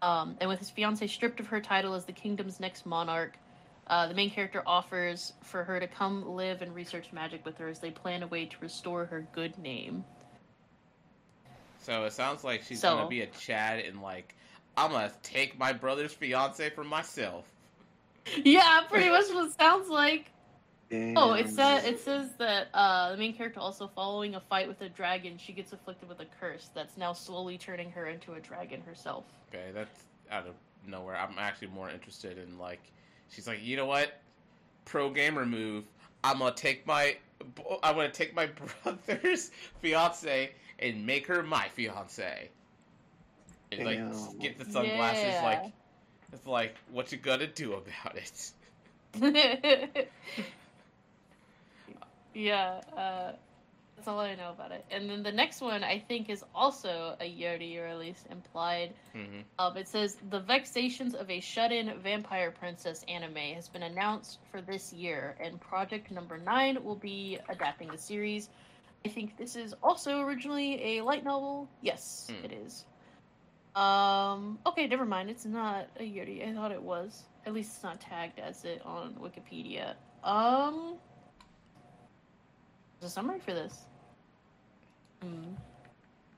Um, 0.02 0.38
and 0.40 0.50
with 0.50 0.60
his 0.60 0.70
fiancee 0.70 1.08
stripped 1.08 1.42
of 1.42 1.48
her 1.48 1.60
title 1.60 1.94
as 1.94 2.06
the 2.06 2.14
kingdom's 2.14 2.62
next 2.62 2.86
monarch, 2.86 3.38
uh, 3.88 4.08
the 4.08 4.14
main 4.14 4.32
character 4.32 4.64
offers 4.66 5.34
for 5.42 5.66
her 5.66 5.78
to 5.78 5.88
come 5.88 6.26
live 6.38 6.62
and 6.62 6.74
research 6.74 7.12
magic 7.12 7.44
with 7.46 7.58
her 7.58 7.68
as 7.68 7.80
they 7.80 7.92
plan 7.92 8.24
a 8.24 8.28
way 8.28 8.46
to 8.46 8.56
restore 8.62 9.04
her 9.08 9.28
good 9.34 9.58
name. 9.58 10.06
So 11.82 12.06
it 12.06 12.14
sounds 12.14 12.46
like 12.46 12.64
she's 12.64 12.80
So- 12.80 12.96
gonna 12.96 13.10
be 13.10 13.24
a 13.24 13.28
Chad 13.28 13.80
and 13.80 14.02
like 14.02 14.36
I'm 14.78 14.92
gonna 14.92 15.12
take 15.22 15.60
my 15.60 15.74
brother's 15.74 16.14
fiance 16.14 16.70
for 16.70 16.86
myself. 16.86 17.46
yeah, 18.38 18.84
pretty 18.90 19.10
much 19.10 19.26
what 19.34 19.48
it 19.48 19.60
sounds 19.60 19.90
like. 19.90 20.30
Oh, 21.16 21.34
it 21.34 21.50
says 21.50 21.86
it 21.86 22.00
says 22.00 22.30
that 22.38 22.68
uh, 22.74 23.12
the 23.12 23.18
main 23.18 23.34
character 23.34 23.60
also 23.60 23.88
following 23.88 24.36
a 24.36 24.40
fight 24.40 24.68
with 24.68 24.82
a 24.82 24.90
dragon, 24.90 25.38
she 25.38 25.52
gets 25.52 25.74
afflicted 25.74 26.08
with 26.08 26.20
a 26.20 26.28
curse 26.40 26.70
that's 26.74 26.98
now 26.98 27.14
slowly 27.14 27.58
turning 27.58 27.90
her 27.92 28.08
into 28.08 28.34
a 28.34 28.40
dragon 28.40 28.82
herself. 28.82 29.24
Okay, 29.50 29.72
that's 29.74 30.04
out 30.32 30.48
of 30.48 30.54
nowhere. 30.88 31.18
I'm 31.18 31.38
actually 31.40 31.70
more 31.70 31.90
interested 31.90 32.38
in 32.38 32.58
like 32.60 32.82
she's 33.30 33.48
like, 33.48 33.64
you 33.64 33.76
know 33.76 33.86
what, 33.86 34.20
pro 34.86 35.10
gamer 35.10 35.46
move. 35.46 35.86
I'm 36.24 36.40
gonna 36.40 36.54
take 36.56 36.86
my 36.86 37.18
I'm 37.84 37.96
gonna 37.96 38.10
take 38.10 38.36
my 38.36 38.48
brother's 38.84 39.52
fiance 39.82 40.52
and 40.80 41.06
make 41.06 41.28
her 41.28 41.44
my 41.44 41.68
fiance. 41.70 42.50
And 43.72 43.86
like 43.86 43.98
Damn. 43.98 44.38
get 44.40 44.60
the 44.60 44.66
sunglasses. 44.66 45.24
Yeah. 45.24 45.44
Like 45.44 45.72
it's 46.32 46.46
like 46.46 46.76
what 46.92 47.12
you 47.12 47.18
gonna 47.18 47.48
do 47.48 47.74
about 47.74 48.16
it? 48.16 48.52
yeah, 52.34 52.82
uh, 52.98 53.32
that's 53.96 54.08
all 54.08 54.20
I 54.20 54.36
know 54.36 54.50
about 54.52 54.72
it. 54.72 54.86
And 54.92 55.10
then 55.10 55.24
the 55.24 55.32
next 55.32 55.62
one 55.62 55.84
I 55.84 56.00
think 56.00 56.30
is 56.30 56.44
also 56.54 57.16
a 57.20 57.26
Yuri, 57.26 57.78
or 57.78 57.86
at 57.86 58.00
least 58.00 58.28
implied. 58.30 58.94
hmm 59.14 59.42
Um, 59.60 59.78
it 59.78 59.88
says 59.88 60.18
the 60.30 60.40
Vexations 60.40 61.14
of 61.16 61.30
a 61.30 61.40
Shut-in 61.40 61.94
Vampire 62.02 62.52
Princess 62.52 63.04
anime 63.08 63.36
has 63.56 63.70
been 63.70 63.84
announced 63.84 64.40
for 64.52 64.62
this 64.62 64.92
year, 64.94 65.36
and 65.40 65.60
Project 65.62 66.12
Number 66.12 66.38
Nine 66.38 66.84
will 66.84 66.96
be 66.96 67.38
adapting 67.50 67.90
the 67.90 67.98
series. 67.98 68.50
I 69.06 69.10
think 69.10 69.38
this 69.38 69.56
is 69.56 69.74
also 69.84 70.22
originally 70.22 70.98
a 70.98 71.02
light 71.04 71.24
novel. 71.24 71.68
Yes, 71.82 72.30
Hmm. 72.30 72.46
it 72.46 72.52
is. 72.54 72.86
Um. 73.76 74.60
Okay, 74.66 74.88
never 74.88 75.06
mind. 75.06 75.30
It's 75.30 75.46
not 75.46 75.88
a 75.98 76.04
Yuri. 76.04 76.44
I 76.44 76.54
thought 76.54 76.72
it 76.72 76.82
was. 76.82 77.24
At 77.46 77.54
least 77.54 77.74
it's 77.76 77.84
not 77.84 78.00
tagged 78.00 78.40
as 78.40 78.64
it 78.66 78.82
on 78.86 79.16
Wikipedia. 79.16 79.96
Um. 80.24 80.96
There's 83.04 83.12
a 83.12 83.16
summary 83.16 83.40
for 83.40 83.54
this. 83.54 83.78
Hmm. 85.22 85.56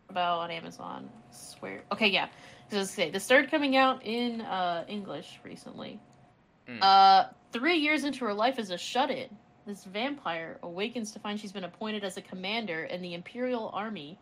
About 0.10 0.40
on 0.40 0.50
Amazon. 0.50 1.12
Swear. 1.30 1.84
Okay, 1.92 2.08
yeah. 2.08 2.28
So 2.72 2.84
say 2.86 3.12
this 3.12 3.24
started 3.24 3.52
coming 3.52 3.78
out 3.78 4.04
in 4.04 4.42
uh, 4.42 4.84
English 4.88 5.40
recently. 5.44 6.00
Mm. 6.68 6.80
Uh, 6.82 7.26
three 7.52 7.78
years 7.78 8.04
into 8.04 8.26
her 8.26 8.34
life 8.34 8.58
as 8.58 8.72
a 8.72 8.80
shut-in, 8.80 9.30
this 9.68 9.84
vampire 9.84 10.58
awakens 10.64 11.12
to 11.12 11.20
find 11.20 11.40
she's 11.40 11.52
been 11.52 11.66
appointed 11.66 12.04
as 12.04 12.18
a 12.18 12.22
commander 12.22 12.86
in 12.86 13.04
the 13.04 13.14
Imperial 13.14 13.70
Army. 13.72 14.18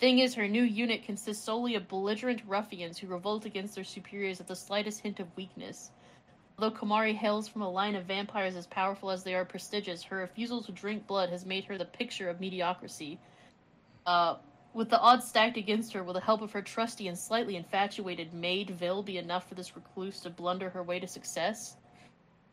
Thing 0.00 0.18
is, 0.18 0.34
her 0.34 0.48
new 0.48 0.64
unit 0.64 1.04
consists 1.04 1.44
solely 1.44 1.76
of 1.76 1.86
belligerent 1.86 2.42
ruffians 2.48 2.98
who 2.98 3.06
revolt 3.06 3.44
against 3.44 3.76
their 3.76 3.84
superiors 3.84 4.40
at 4.40 4.48
the 4.48 4.56
slightest 4.56 4.98
hint 4.98 5.20
of 5.20 5.28
weakness. 5.36 5.92
Although 6.58 6.76
Komari 6.76 7.14
hails 7.14 7.48
from 7.48 7.62
a 7.62 7.70
line 7.70 7.96
of 7.96 8.04
vampires 8.04 8.54
as 8.54 8.66
powerful 8.66 9.10
as 9.10 9.24
they 9.24 9.34
are 9.34 9.44
prestigious, 9.44 10.02
her 10.04 10.18
refusal 10.18 10.62
to 10.62 10.72
drink 10.72 11.06
blood 11.06 11.30
has 11.30 11.44
made 11.44 11.64
her 11.64 11.76
the 11.76 11.84
picture 11.84 12.28
of 12.28 12.40
mediocrity. 12.40 13.18
Uh, 14.06 14.36
with 14.72 14.88
the 14.88 15.00
odds 15.00 15.26
stacked 15.26 15.56
against 15.56 15.92
her, 15.92 16.04
will 16.04 16.12
the 16.12 16.20
help 16.20 16.42
of 16.42 16.52
her 16.52 16.62
trusty 16.62 17.08
and 17.08 17.18
slightly 17.18 17.56
infatuated 17.56 18.32
maid 18.34 18.70
Vil 18.70 19.02
be 19.02 19.18
enough 19.18 19.48
for 19.48 19.54
this 19.54 19.74
recluse 19.74 20.20
to 20.20 20.30
blunder 20.30 20.70
her 20.70 20.82
way 20.82 20.98
to 21.00 21.08
success? 21.08 21.76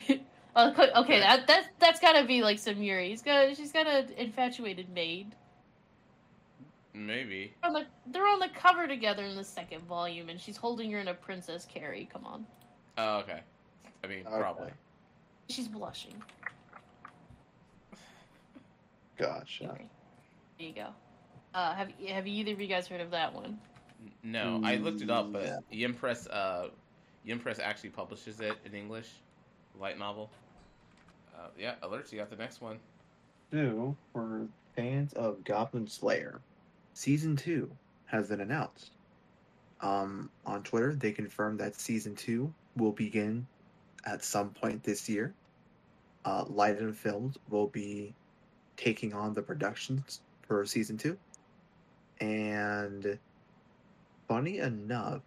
Uh, 0.54 0.74
okay, 0.98 1.22
that 1.22 1.48
that 1.48 1.70
that's 1.80 2.02
gotta 2.02 2.26
be 2.26 2.42
like 2.42 2.60
some 2.60 2.84
Yuri. 2.84 3.08
He's 3.08 3.22
got 3.22 3.56
she's 3.56 3.72
got 3.72 3.88
an 3.88 4.10
infatuated 4.18 4.90
maid. 4.90 5.34
Maybe. 6.94 7.54
On 7.64 7.72
the, 7.72 7.86
they're 8.08 8.28
on 8.28 8.40
the 8.40 8.50
cover 8.54 8.86
together 8.86 9.24
in 9.24 9.38
the 9.38 9.46
second 9.46 9.82
volume, 9.84 10.28
and 10.28 10.42
she's 10.42 10.58
holding 10.58 10.92
her 10.92 11.00
in 11.00 11.08
a 11.08 11.14
princess 11.14 11.66
carry. 11.66 12.10
Come 12.12 12.26
on, 12.26 12.46
Oh, 12.98 13.20
okay. 13.20 13.40
I 14.04 14.08
mean, 14.08 14.26
Okay. 14.26 14.38
probably. 14.40 14.72
she's 15.50 15.68
blushing. 15.68 16.22
Gotcha. 19.18 19.64
Yuri. 19.66 19.90
There 20.58 20.68
you 20.68 20.74
go. 20.74 20.88
Uh, 21.54 21.74
have 21.76 21.92
have 22.08 22.28
either 22.28 22.52
of 22.54 22.62
you 22.62 22.68
guys 22.68 22.88
heard 22.88 23.02
of 23.02 23.12
that 23.12 23.34
one? 23.34 23.60
No, 24.24 24.62
I 24.64 24.78
looked 24.78 25.02
it 25.02 25.10
up, 25.10 25.32
but 25.32 25.44
Yeah. 25.44 25.60
Yen 25.70 25.94
Press, 25.94 26.28
uh, 26.28 26.70
Yen 27.24 27.40
Press 27.40 27.60
actually 27.60 27.90
publishes 27.92 28.40
it 28.40 28.58
in 28.66 28.74
English, 28.74 29.10
light 29.80 30.00
novel. 30.00 30.30
Uh, 31.36 31.48
yeah, 31.58 31.76
alerts. 31.84 32.12
You 32.12 32.18
got 32.20 32.30
the 32.30 32.36
next 32.36 32.62
one. 32.62 32.80
Two, 33.52 33.96
for 34.14 34.48
fans 34.76 35.14
of 35.14 35.44
Goblin 35.44 35.88
Slayer, 35.88 36.40
season 36.94 37.36
two 37.36 37.70
has 38.06 38.30
been 38.30 38.42
announced. 38.42 38.92
Um, 39.82 40.30
on 40.46 40.64
Twitter, 40.64 40.96
they 40.96 41.12
confirmed 41.12 41.60
that 41.60 41.76
season 41.76 42.16
two 42.16 42.54
will 42.78 42.92
begin 42.92 43.46
at 44.06 44.24
some 44.24 44.50
point 44.50 44.84
this 44.84 45.08
year. 45.10 45.34
Uh, 46.24 46.46
Liden 46.46 46.94
Films 46.94 47.38
will 47.50 47.68
be 47.68 48.14
taking 48.78 49.14
on 49.14 49.34
the 49.34 49.42
productions 49.42 50.22
for 50.48 50.66
season 50.66 50.98
two. 50.98 51.18
And 52.20 53.18
funny 54.28 54.60
enough, 54.60 55.22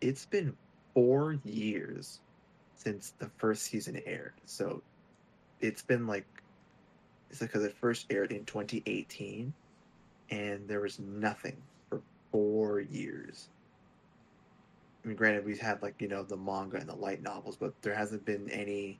it's 0.00 0.26
been 0.26 0.56
four 0.94 1.38
years 1.44 2.20
since 2.74 3.14
the 3.18 3.28
first 3.38 3.64
season 3.64 4.00
aired. 4.06 4.34
So 4.44 4.82
it's 5.60 5.82
been 5.82 6.06
like 6.06 6.24
it's 7.30 7.40
because 7.40 7.64
it 7.64 7.74
first 7.74 8.06
aired 8.10 8.30
in 8.30 8.44
2018 8.44 9.52
and 10.30 10.68
there 10.68 10.80
was 10.80 10.98
nothing 10.98 11.56
for 11.88 12.00
four 12.30 12.80
years. 12.80 13.48
I 15.06 15.08
mean, 15.08 15.16
granted, 15.16 15.44
we've 15.44 15.60
had 15.60 15.80
like 15.82 15.94
you 16.00 16.08
know 16.08 16.24
the 16.24 16.36
manga 16.36 16.78
and 16.78 16.88
the 16.88 16.96
light 16.96 17.22
novels, 17.22 17.56
but 17.56 17.72
there 17.80 17.94
hasn't 17.94 18.24
been 18.24 18.50
any 18.50 18.98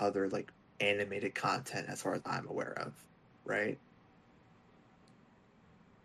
other 0.00 0.28
like 0.28 0.50
animated 0.80 1.36
content 1.36 1.86
as 1.88 2.02
far 2.02 2.14
as 2.14 2.22
I'm 2.26 2.48
aware 2.48 2.74
of, 2.78 2.92
right? 3.44 3.78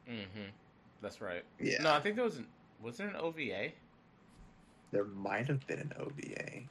Mm-hmm. 0.07 0.49
That's 1.01 1.21
right. 1.21 1.43
Yeah, 1.59 1.81
No, 1.81 1.91
I 1.91 1.99
think 2.01 2.15
there 2.15 2.23
was 2.23 2.37
an. 2.37 2.45
Was 2.83 2.97
there 2.97 3.07
an 3.07 3.15
OVA? 3.15 3.71
there 4.91 5.03
might 5.03 5.45
have 5.47 5.65
been 5.67 5.79
an 5.79 5.91
OVA. 5.99 6.61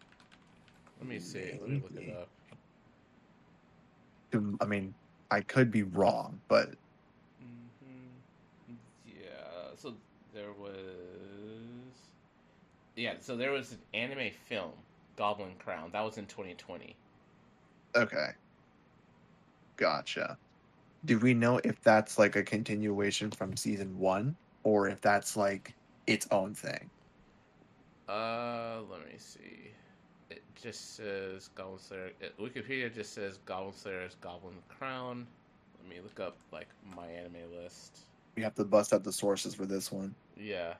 Let 0.99 1.09
me 1.09 1.19
see. 1.19 1.59
Let 1.61 1.69
me 1.69 1.83
look 1.83 2.03
it 2.03 2.17
up. 2.17 2.29
I 4.63 4.65
mean, 4.65 4.95
I 5.31 5.43
could 5.43 5.71
be 5.71 5.83
wrong, 5.83 6.41
but 6.49 6.71
mm-hmm. 7.43 8.75
Yeah. 9.07 9.75
So 9.77 9.93
there 10.33 10.53
was. 10.59 11.14
Yeah. 12.97 13.15
So 13.21 13.37
there 13.37 13.53
was 13.53 13.73
an 13.73 13.79
anime 13.95 14.31
film, 14.47 14.73
Goblin 15.17 15.55
Crown. 15.59 15.91
That 15.93 16.03
was 16.05 16.19
in 16.19 16.27
2020. 16.27 16.97
okay, 17.97 18.31
gotcha. 19.77 20.39
Do 21.05 21.19
we 21.19 21.35
know 21.35 21.61
if 21.65 21.81
that's 21.83 22.19
like 22.19 22.37
a 22.37 22.43
continuation 22.43 23.31
from 23.31 23.57
season 23.57 23.99
one, 23.99 24.37
or 24.63 24.89
if 24.89 25.01
that's 25.01 25.37
like 25.37 25.75
its 26.07 26.27
own 26.31 26.55
thing? 26.55 26.91
Uh, 28.09 28.81
let 28.91 29.01
me 29.07 29.15
see. 29.19 29.71
It 30.31 30.43
just 30.55 30.97
says 30.97 31.49
Goblin 31.55 31.79
Slayer. 31.79 32.11
Wikipedia 32.41 32.93
just 32.95 33.13
says 33.15 33.39
Goblin 33.47 33.75
Slayer's 33.75 34.17
Goblin 34.21 34.57
Crown. 34.69 35.27
Let 35.81 35.89
me 35.91 36.01
look 36.03 36.21
up 36.21 36.37
like 36.53 36.69
my 36.85 37.07
anime 37.07 37.37
list. 37.63 38.01
We 38.37 38.43
have 38.43 38.55
to 38.57 38.65
bust 38.65 38.93
out 38.93 39.05
the 39.05 39.13
sources 39.13 39.55
for 39.55 39.67
this 39.67 39.93
one. 39.93 40.15
Yeah. 40.37 40.75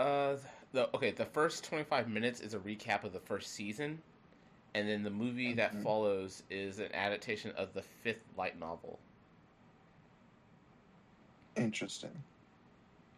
Uh, 0.00 0.36
the 0.72 0.94
okay. 0.96 1.10
The 1.12 1.26
first 1.26 1.64
twenty 1.64 1.84
five 1.84 2.08
minutes 2.08 2.40
is 2.40 2.54
a 2.54 2.58
recap 2.58 3.04
of 3.04 3.12
the 3.12 3.20
first 3.20 3.52
season, 3.52 4.02
and 4.74 4.88
then 4.88 5.02
the 5.04 5.10
movie 5.10 5.52
that 5.54 5.74
Mhm. 5.74 5.82
follows 5.82 6.42
is 6.50 6.78
an 6.78 6.94
adaptation 6.94 7.52
of 7.52 7.74
the 7.74 7.82
fifth 7.82 8.24
light 8.36 8.58
novel. 8.58 9.00
Interesting. 11.56 12.24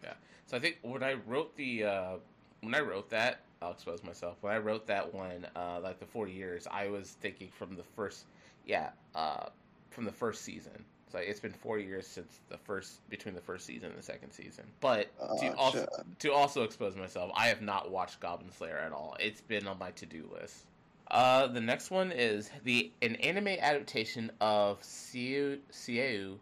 Yeah. 0.02 0.14
So 0.46 0.56
I 0.56 0.60
think 0.60 0.78
when 0.82 1.02
I 1.02 1.14
wrote 1.14 1.56
the 1.56 1.84
uh, 1.84 2.16
when 2.60 2.74
I 2.74 2.80
wrote 2.80 3.10
that, 3.10 3.40
I'll 3.62 3.72
expose 3.72 4.02
myself. 4.02 4.38
When 4.42 4.52
I 4.52 4.58
wrote 4.58 4.86
that 4.86 5.12
one, 5.14 5.46
uh, 5.56 5.80
like 5.82 5.98
the 6.00 6.06
four 6.06 6.28
years, 6.28 6.66
I 6.70 6.88
was 6.88 7.12
thinking 7.12 7.48
from 7.48 7.76
the 7.76 7.84
first, 7.84 8.26
yeah, 8.66 8.90
uh, 9.14 9.48
from 9.90 10.04
the 10.04 10.12
first 10.12 10.42
season. 10.42 10.84
So 11.12 11.18
it's 11.18 11.40
been 11.40 11.52
four 11.52 11.78
years 11.78 12.06
since 12.06 12.40
the 12.48 12.56
first 12.56 13.06
between 13.10 13.34
the 13.34 13.40
first 13.42 13.66
season 13.66 13.90
and 13.90 13.98
the 13.98 14.02
second 14.02 14.32
season. 14.32 14.64
But 14.80 15.08
to 15.40 15.54
also 15.56 15.80
Gotcha. 15.80 16.04
to 16.20 16.32
also 16.32 16.62
expose 16.62 16.96
myself, 16.96 17.30
I 17.34 17.48
have 17.48 17.60
not 17.60 17.90
watched 17.90 18.18
Goblin 18.18 18.50
Slayer 18.50 18.78
at 18.78 18.92
all. 18.92 19.16
It's 19.20 19.42
been 19.42 19.66
on 19.66 19.78
my 19.78 19.90
to 19.92 20.06
do 20.06 20.26
list. 20.32 20.64
Uh, 21.10 21.48
the 21.48 21.60
next 21.60 21.90
one 21.90 22.12
is 22.12 22.50
the 22.64 22.90
an 23.02 23.16
anime 23.16 23.48
adaptation 23.48 24.32
of 24.40 24.82
Siu 24.82 25.58
Sieu 25.70 26.38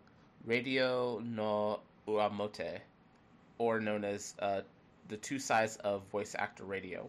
Radio 0.46 1.18
no 1.18 1.80
Uamote, 2.06 2.78
or 3.58 3.80
known 3.80 4.04
as 4.04 4.36
uh, 4.38 4.60
the 5.08 5.16
two 5.16 5.40
sides 5.40 5.76
of 5.78 6.04
voice 6.12 6.36
actor 6.38 6.64
radio. 6.64 7.08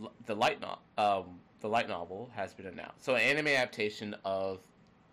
L- 0.00 0.12
the 0.26 0.36
light 0.36 0.60
no- 0.60 0.78
um, 0.96 1.40
the 1.60 1.68
light 1.68 1.88
novel 1.88 2.30
has 2.36 2.54
been 2.54 2.66
announced. 2.66 3.02
So, 3.04 3.16
an 3.16 3.22
anime 3.22 3.48
adaptation 3.48 4.14
of 4.24 4.60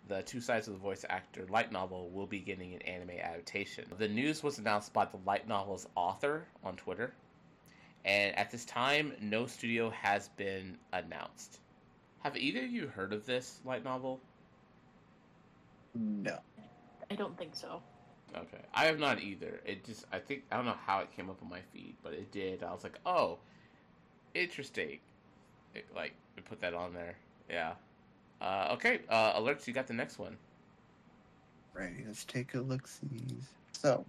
the 0.08 0.22
two 0.22 0.40
sides 0.40 0.66
of 0.68 0.74
the 0.74 0.80
voice 0.80 1.04
actor 1.08 1.46
light 1.48 1.72
novel 1.72 2.10
will 2.10 2.26
be 2.26 2.40
getting 2.40 2.74
an 2.74 2.82
anime 2.82 3.18
adaptation. 3.20 3.84
The 3.98 4.08
news 4.08 4.42
was 4.42 4.58
announced 4.58 4.92
by 4.92 5.04
the 5.04 5.18
light 5.24 5.48
novel's 5.48 5.86
author 5.94 6.46
on 6.64 6.76
Twitter, 6.76 7.12
and 8.04 8.36
at 8.36 8.50
this 8.50 8.64
time, 8.64 9.12
no 9.20 9.46
studio 9.46 9.90
has 9.90 10.28
been 10.30 10.76
announced. 10.92 11.60
Have 12.20 12.36
either 12.36 12.64
of 12.64 12.70
you 12.70 12.86
heard 12.86 13.12
of 13.12 13.26
this 13.26 13.60
light 13.64 13.84
novel? 13.84 14.20
No. 15.94 16.38
I 17.10 17.14
don't 17.14 17.36
think 17.36 17.54
so. 17.54 17.82
Okay, 18.34 18.62
I 18.72 18.86
have 18.86 18.98
not 18.98 19.20
either. 19.20 19.60
It 19.66 19.84
just 19.84 20.06
I 20.10 20.18
think 20.18 20.44
I 20.50 20.56
don't 20.56 20.64
know 20.64 20.76
how 20.86 21.00
it 21.00 21.14
came 21.14 21.28
up 21.28 21.42
on 21.42 21.50
my 21.50 21.60
feed, 21.72 21.96
but 22.02 22.14
it 22.14 22.32
did. 22.32 22.62
I 22.62 22.72
was 22.72 22.82
like, 22.82 22.98
oh, 23.04 23.38
interesting. 24.34 24.98
It, 25.74 25.84
like 25.94 26.14
it 26.36 26.44
put 26.46 26.60
that 26.62 26.72
on 26.74 26.94
there. 26.94 27.16
Yeah. 27.50 27.74
Uh, 28.42 28.70
okay, 28.72 28.98
uh, 29.08 29.38
alerts. 29.40 29.68
You 29.68 29.72
got 29.72 29.86
the 29.86 29.94
next 29.94 30.18
one. 30.18 30.36
Right, 31.74 31.92
let's 32.04 32.24
take 32.24 32.54
a 32.54 32.60
look. 32.60 32.88
So, 33.70 34.04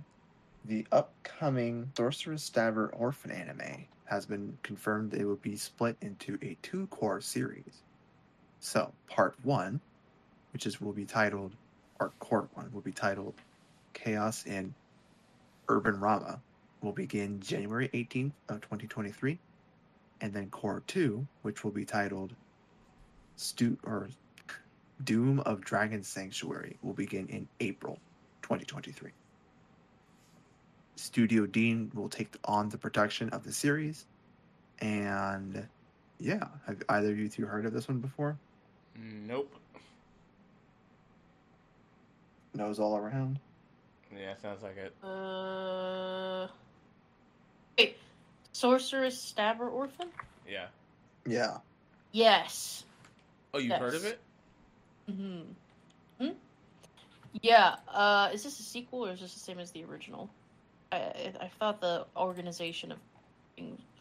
the 0.66 0.88
upcoming 0.92 1.92
Sorcerous 1.96 2.42
Stabber 2.42 2.92
Orphen 2.94 3.30
anime 3.30 3.86
has 4.06 4.26
been 4.26 4.58
confirmed 4.64 5.14
it 5.14 5.26
will 5.26 5.36
be 5.36 5.56
split 5.56 5.96
into 6.02 6.40
a 6.42 6.58
two 6.64 6.88
core 6.88 7.22
series. 7.22 7.84
So, 8.60 8.92
part 9.08 9.36
one, 9.44 9.80
which 10.52 10.66
is 10.66 10.82
will 10.82 10.94
be 10.94 11.06
titled, 11.06 11.56
or 12.00 12.12
core 12.20 12.50
one, 12.56 12.72
will 12.74 12.82
be 12.82 12.92
titled 12.92 13.36
Chaos 13.94 14.48
in 14.48 14.74
Urban 15.70 16.00
Rama, 16.00 16.42
will 16.82 16.92
begin 16.92 17.40
January 17.40 17.88
18th 17.94 18.32
of 18.50 18.62
2023. 18.62 19.38
And 20.22 20.34
then 20.34 20.50
core 20.50 20.82
two, 20.88 21.28
which 21.44 21.64
will 21.64 21.72
be 21.72 21.86
titled 21.86 22.34
Stu 23.36 23.78
or 23.84 24.10
Doom 25.04 25.40
of 25.42 25.62
Dragon 25.62 26.04
Sanctuary 26.04 26.78
will 26.82 26.94
begin 26.94 27.28
in 27.28 27.48
April 27.60 28.00
2023. 28.44 29.12
Studio 30.96 31.46
Dean 31.46 31.92
will 31.94 32.10
take 32.10 32.36
on 32.46 32.70
the 32.70 32.78
production 32.78 33.30
of 33.30 33.44
the 33.44 33.52
series. 33.52 34.06
And 34.80 35.68
yeah, 36.20 36.48
have 36.66 36.82
either 36.90 37.12
of 37.12 37.18
you 37.18 37.30
two 37.30 37.46
heard 37.46 37.66
of 37.66 37.74
this 37.74 37.88
one 37.88 38.00
before? 38.00 38.38
Nope. 38.96 39.54
Nose 42.54 42.80
all 42.80 42.96
around? 42.96 43.40
Yeah, 44.16 44.36
sounds 44.42 44.62
like 44.62 44.78
it. 44.78 44.94
Uh, 45.04 46.48
wait, 47.78 47.98
sorcerous, 48.52 49.20
stabber, 49.20 49.68
orphen? 49.68 50.10
Yeah. 50.48 50.68
Yeah. 51.26 51.58
Yes. 52.12 52.84
Oh, 53.54 53.58
you've 53.58 53.74
heard 53.74 53.96
of 53.96 54.06
it? 54.06 54.20
Hmm. 55.10 55.42
Hmm. 56.20 56.30
Yeah. 57.42 57.76
Uh, 57.88 58.30
is 58.34 58.44
this 58.44 58.60
a 58.60 58.64
sequel 58.64 59.06
or 59.06 59.12
is 59.12 59.20
this 59.20 59.34
the 59.34 59.40
same 59.40 59.60
as 59.60 59.72
the 59.72 59.84
original? 59.84 60.30
I 60.92 60.98
I, 60.98 61.34
I 61.42 61.48
thought 61.60 61.82
the 61.82 62.06
organization 62.16 62.92
of 62.92 62.98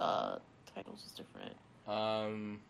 uh 0.01 0.37
titles 0.75 1.05
is 1.07 1.13
different. 1.13 1.55
Um. 1.87 2.61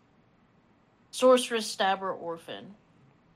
Sorcerous, 1.11 1.67
Stabber, 1.67 2.11
Orphen. 2.11 2.73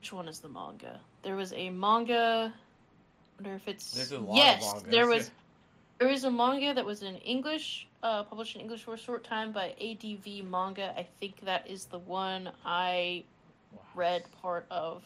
Which 0.00 0.12
one 0.12 0.28
is 0.28 0.40
the 0.40 0.48
manga? 0.48 1.00
There 1.22 1.36
was 1.36 1.52
a 1.52 1.70
manga. 1.70 2.52
I 2.52 3.42
wonder 3.42 3.56
if 3.56 3.68
it's 3.68 3.92
There's 3.92 4.12
a 4.12 4.18
lot 4.18 4.30
of 4.30 4.36
yes. 4.36 4.82
there 4.88 5.06
was 5.06 5.30
there 5.98 6.08
was 6.08 6.24
a 6.24 6.30
manga 6.30 6.74
that 6.74 6.84
was 6.84 7.02
in 7.02 7.16
English, 7.16 7.86
uh, 8.02 8.22
published 8.22 8.54
in 8.54 8.60
English 8.60 8.84
for 8.84 8.94
a 8.94 8.98
short 8.98 9.24
time 9.24 9.52
by 9.52 9.74
ADV 9.80 10.44
Manga. 10.44 10.94
I 10.96 11.06
think 11.18 11.40
that 11.44 11.68
is 11.68 11.86
the 11.86 11.98
one 11.98 12.50
I. 12.64 13.24
read 13.94 14.24
part 14.42 14.66
of. 14.70 15.02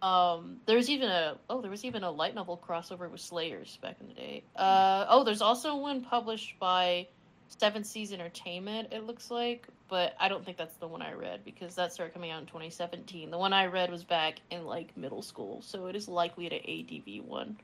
Um, 0.00 0.60
there 0.66 0.76
was 0.76 0.88
even 0.90 1.08
a 1.08 1.36
oh, 1.50 1.60
there 1.60 1.70
was 1.70 1.84
even 1.84 2.04
a 2.04 2.10
light 2.10 2.34
novel 2.34 2.60
crossover 2.66 3.10
with 3.10 3.20
Slayers 3.20 3.78
back 3.82 3.96
in 4.00 4.06
the 4.06 4.14
day. 4.14 4.42
Uh, 4.54 5.06
oh, 5.08 5.24
there's 5.24 5.42
also 5.42 5.74
one 5.74 6.02
published 6.02 6.58
by 6.60 7.06
Seven 7.48 7.82
Seas 7.82 8.12
Entertainment. 8.12 8.92
It 8.92 9.04
looks 9.04 9.30
like, 9.30 9.66
but 9.88 10.14
I 10.20 10.28
don't 10.28 10.44
think 10.44 10.56
that's 10.56 10.76
the 10.76 10.86
one 10.86 11.02
I 11.02 11.14
read 11.14 11.44
because 11.44 11.74
that 11.74 11.92
started 11.92 12.12
coming 12.12 12.30
out 12.30 12.40
in 12.40 12.46
2017. 12.46 13.30
The 13.30 13.38
one 13.38 13.52
I 13.52 13.66
read 13.66 13.90
was 13.90 14.04
back 14.04 14.36
in 14.50 14.64
like 14.64 14.96
middle 14.96 15.22
school, 15.22 15.62
so 15.62 15.86
it 15.86 15.96
is 15.96 16.06
likely 16.08 16.46
an 16.46 16.52
ADV 16.52 17.24
one. 17.24 17.56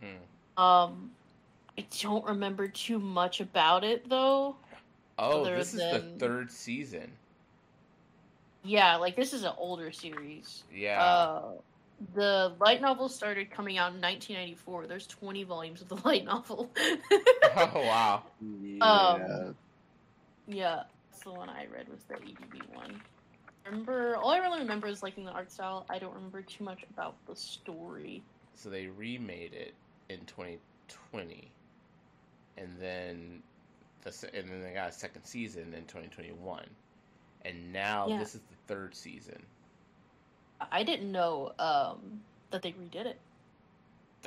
Hmm. 0.00 0.62
Um, 0.62 1.10
I 1.78 1.86
don't 2.02 2.24
remember 2.26 2.68
too 2.68 2.98
much 2.98 3.40
about 3.40 3.84
it 3.84 4.06
though. 4.08 4.56
Oh, 5.18 5.44
this 5.44 5.72
is 5.72 5.80
the 5.80 6.04
third 6.18 6.50
season. 6.50 7.10
Yeah, 8.62 8.96
like 8.96 9.16
this 9.16 9.32
is 9.32 9.42
an 9.42 9.52
older 9.56 9.90
series. 9.92 10.64
Yeah. 10.74 11.02
Uh, 11.02 11.42
the 12.14 12.54
light 12.60 12.80
novel 12.80 13.08
started 13.08 13.50
coming 13.50 13.78
out 13.78 13.92
in 13.92 14.00
1994. 14.00 14.86
There's 14.86 15.06
20 15.06 15.44
volumes 15.44 15.82
of 15.82 15.88
the 15.88 15.96
light 16.04 16.24
novel. 16.24 16.70
oh 17.56 17.70
wow. 17.74 18.22
Yeah. 18.62 18.84
Um, 18.84 19.54
yeah, 20.46 20.82
that's 21.10 21.22
the 21.22 21.32
one 21.32 21.48
I 21.48 21.66
read 21.72 21.88
was 21.88 22.02
the 22.04 22.14
ADV 22.14 22.74
one. 22.74 23.00
Remember, 23.66 24.16
all 24.16 24.30
I 24.30 24.38
really 24.38 24.60
remember 24.60 24.88
is 24.88 25.02
liking 25.02 25.24
the 25.24 25.30
art 25.30 25.52
style. 25.52 25.86
I 25.90 25.98
don't 25.98 26.14
remember 26.14 26.42
too 26.42 26.64
much 26.64 26.84
about 26.92 27.14
the 27.26 27.36
story. 27.36 28.22
So 28.54 28.68
they 28.70 28.86
remade 28.88 29.52
it 29.52 29.74
in 30.08 30.18
2020, 30.26 31.50
and 32.56 32.68
then 32.80 33.42
the 34.02 34.30
and 34.34 34.48
then 34.48 34.62
they 34.62 34.72
got 34.72 34.88
a 34.88 34.92
second 34.92 35.24
season 35.24 35.74
in 35.74 35.82
2021, 35.82 36.64
and 37.42 37.72
now 37.72 38.08
Yeah. 38.08 38.18
this 38.18 38.34
is 38.34 38.42
the 38.42 38.56
third 38.66 38.94
season. 38.94 39.46
I 40.70 40.82
didn't 40.82 41.10
know 41.10 41.52
um, 41.58 42.22
that 42.50 42.62
they 42.62 42.72
redid 42.72 43.06
it. 43.06 43.20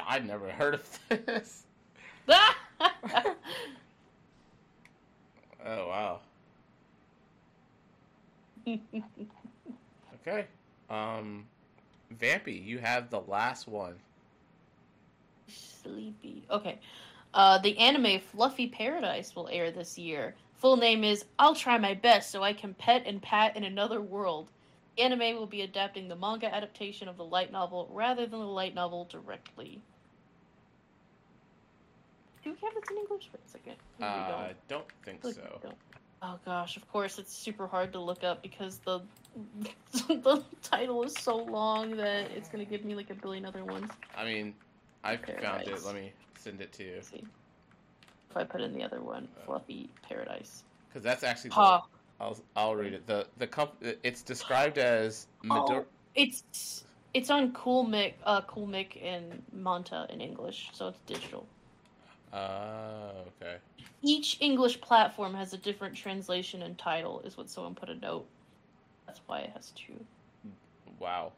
I've 0.05 0.25
never 0.25 0.51
heard 0.51 0.75
of 0.75 0.99
this. 1.09 1.65
Oh 5.65 5.87
wow. 5.87 6.21
Okay. 10.15 10.47
Um, 10.89 11.45
Vampy, 12.13 12.63
you 12.63 12.79
have 12.79 13.09
the 13.09 13.21
last 13.21 13.67
one. 13.67 13.95
Sleepy. 15.47 16.45
Okay. 16.49 16.79
Uh, 17.33 17.57
the 17.59 17.77
anime 17.77 18.19
Fluffy 18.19 18.67
Paradise 18.67 19.35
will 19.35 19.47
air 19.49 19.71
this 19.71 19.97
year. 19.97 20.35
Full 20.63 20.77
name 20.77 21.03
is 21.03 21.25
I'll 21.37 21.55
Try 21.55 21.77
My 21.77 21.93
Best 21.93 22.31
So 22.31 22.41
I 22.41 22.53
Can 22.53 22.73
Pet 22.73 23.03
and 23.05 23.21
Pat 23.21 23.57
in 23.57 23.65
Another 23.65 23.99
World. 23.99 24.47
The 24.95 25.03
anime 25.03 25.35
will 25.35 25.45
be 25.45 25.61
adapting 25.63 26.07
the 26.07 26.15
manga 26.15 26.55
adaptation 26.55 27.09
of 27.09 27.17
the 27.17 27.25
light 27.25 27.51
novel 27.51 27.89
rather 27.91 28.25
than 28.25 28.39
the 28.39 28.45
light 28.45 28.73
novel 28.73 29.03
directly. 29.11 29.81
Do 32.45 32.51
we 32.51 32.57
have 32.63 32.73
this 32.75 32.89
in 32.89 32.97
English 32.97 33.29
for 33.29 33.39
a 33.45 33.49
second? 33.49 33.75
Uh, 34.01 34.29
don't. 34.29 34.39
I 34.39 34.53
don't 34.69 34.85
think 35.03 35.23
Like, 35.25 35.35
so. 35.35 35.59
don't. 35.63 35.75
Oh 36.21 36.39
gosh, 36.45 36.77
of 36.77 36.89
course 36.89 37.19
it's 37.19 37.33
super 37.33 37.67
hard 37.67 37.91
to 37.91 37.99
look 37.99 38.23
up 38.23 38.41
because 38.41 38.77
the 38.85 39.01
the 40.07 40.41
title 40.61 41.03
is 41.03 41.13
so 41.19 41.35
long 41.35 41.97
that 41.97 42.31
it's 42.31 42.47
gonna 42.47 42.63
give 42.63 42.85
me 42.85 42.95
like 42.95 43.09
a 43.09 43.15
billion 43.15 43.45
other 43.45 43.65
ones. 43.65 43.91
I 44.15 44.23
mean, 44.23 44.55
I 45.03 45.17
found 45.17 45.67
it. 45.67 45.83
Let 45.83 45.93
me 45.93 46.13
send 46.37 46.61
it 46.61 46.71
to 46.71 46.83
you. 46.85 47.01
If 48.33 48.37
I 48.37 48.43
put 48.45 48.61
in 48.61 48.73
the 48.73 48.81
other 48.83 48.99
one, 48.99 49.27
Fluffy 49.45 49.91
Paradise. 50.01 50.63
because 50.89 51.03
that's 51.03 51.23
actually. 51.23 51.51
The, 51.51 51.81
I'll 52.19 52.37
I'll 52.55 52.75
read 52.75 52.93
it. 52.93 53.05
the 53.05 53.27
the 53.37 53.45
comp- 53.45 53.75
It's 54.01 54.23
described 54.23 54.79
as 54.79 55.27
Midor- 55.43 55.81
Oh, 55.81 55.85
it's 56.15 56.83
it's 57.13 57.29
on 57.29 57.53
Coolmic, 57.53 58.13
uh, 58.23 58.41
Coolmic 58.41 58.97
and 59.03 59.43
Manta 59.51 60.07
in 60.09 60.19
English, 60.19 60.69
so 60.73 60.87
it's 60.87 60.97
digital. 61.05 61.45
Uh, 62.31 63.11
okay. 63.39 63.57
Each 64.01 64.37
English 64.39 64.81
platform 64.81 65.35
has 65.35 65.53
a 65.53 65.57
different 65.57 65.95
translation 65.95 66.63
and 66.63 66.75
title, 66.75 67.21
is 67.23 67.37
what 67.37 67.51
someone 67.51 67.75
put 67.75 67.89
a 67.89 67.95
note. 67.95 68.25
That's 69.05 69.21
why 69.27 69.41
it 69.41 69.51
has 69.53 69.71
two. 69.75 70.03
Wow. 70.97 71.33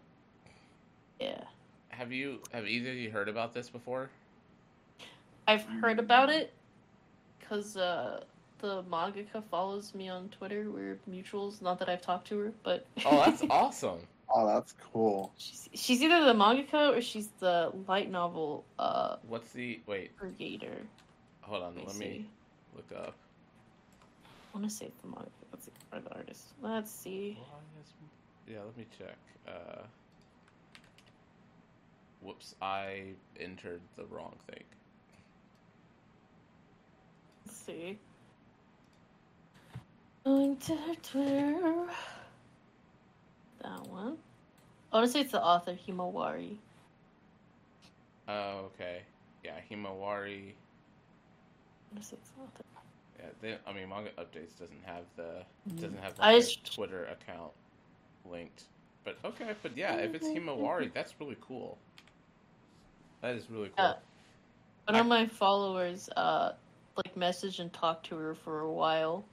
Yeah, 1.20 1.42
Have 1.90 2.14
you 2.14 2.40
have 2.54 2.66
either 2.66 2.92
of 2.92 2.96
you 2.96 3.12
heard 3.12 3.28
about 3.28 3.54
this 3.54 3.70
before? 3.70 4.10
I've 5.48 5.64
heard 5.64 6.00
about 6.00 6.30
it 6.30 6.54
because 7.46 7.78
uh, 7.78 8.24
the 8.60 8.84
mangaka 8.84 9.44
follows 9.52 9.94
me 9.96 10.10
on 10.10 10.30
Twitter. 10.30 10.70
We're 10.72 11.00
mutuals. 11.10 11.62
Not 11.62 11.80
that 11.80 11.90
I've 11.90 12.02
talked 12.02 12.28
to 12.30 12.40
her, 12.40 12.54
but 12.64 12.86
Oh, 13.06 13.18
that's 13.26 13.44
awesome. 13.50 14.00
Oh, 14.30 14.48
that's 14.48 14.74
cool. 14.92 15.34
she's, 15.38 15.70
she's 15.74 16.02
either 16.02 16.26
the 16.26 16.34
mangaka 16.34 16.98
or 16.98 17.02
she's 17.02 17.30
the 17.40 17.72
light 17.88 18.10
novel 18.12 18.66
uh, 18.80 19.18
What's 19.28 19.52
the 19.52 19.82
wait? 19.88 20.12
creator. 20.18 20.88
Hold 21.42 21.64
on. 21.64 21.76
Let 21.76 21.88
Let 21.88 21.96
me 21.98 22.06
me 22.08 22.26
look 22.76 22.92
up. 22.98 23.16
I 24.54 24.58
want 24.58 24.70
to 24.70 24.76
say 24.76 24.92
the 25.02 25.08
manga. 25.08 25.30
Let's 25.52 25.66
see. 25.66 25.72
Or 25.94 26.00
the 26.00 26.14
artist. 26.16 26.54
Let's 26.62 26.92
see. 26.92 27.38
Why 27.40 27.58
Yeah, 28.48 28.60
let 28.64 28.78
me 28.78 28.86
check. 28.98 29.18
Uh, 29.48 29.84
whoops, 32.22 32.56
I 32.62 33.16
entered 33.40 33.82
the 33.96 34.06
wrong 34.06 34.36
thing. 34.50 34.64
Let's 37.46 37.58
see. 37.58 37.98
Going 40.24 40.58
to 40.58 40.76
her 40.76 40.96
Twitter. 41.04 41.86
That 43.62 43.88
one. 43.88 44.18
I 44.92 44.98
want 44.98 45.08
to 45.08 45.12
say 45.12 45.22
it's 45.22 45.32
the 45.32 45.42
author, 45.42 45.78
Himawari. 45.88 46.58
Oh, 48.28 48.70
okay. 48.74 49.02
Yeah, 49.44 49.54
Himawari. 49.70 50.52
I 50.52 51.92
want 51.92 52.02
to 52.02 52.04
say 52.04 52.18
it's 52.20 52.30
the 52.32 52.42
author. 52.42 52.64
Yeah, 53.20 53.26
they, 53.42 53.58
I 53.70 53.74
mean, 53.74 53.90
manga 53.90 54.10
updates 54.18 54.58
doesn't 54.60 54.84
have 54.86 55.04
the 55.16 55.44
Mm. 55.70 55.76
doesn't 55.82 56.00
have 56.04 56.16
the 56.16 56.22
like, 56.22 56.42
just- 56.42 56.74
Twitter 56.76 57.06
account 57.06 57.52
linked. 58.30 58.64
But 59.04 59.18
okay, 59.24 59.54
but 59.62 59.78
yeah, 59.78 59.96
if 59.98 60.16
it's 60.16 60.28
Himawari, 60.28 60.92
that's 60.94 61.14
really 61.20 61.38
cool. 61.40 61.78
That 63.22 63.36
is 63.36 63.50
really 63.50 63.70
cool. 63.70 63.86
Yeah. 63.86 63.94
One 64.88 65.00
of 65.00 65.06
my 65.08 65.28
followers, 65.28 66.10
uh, 66.16 66.54
like 66.98 67.16
message 67.18 67.60
and 67.60 67.72
talk 67.74 68.04
to 68.04 68.16
her 68.16 68.36
for 68.36 68.62
a 68.62 68.72
while. 68.72 69.26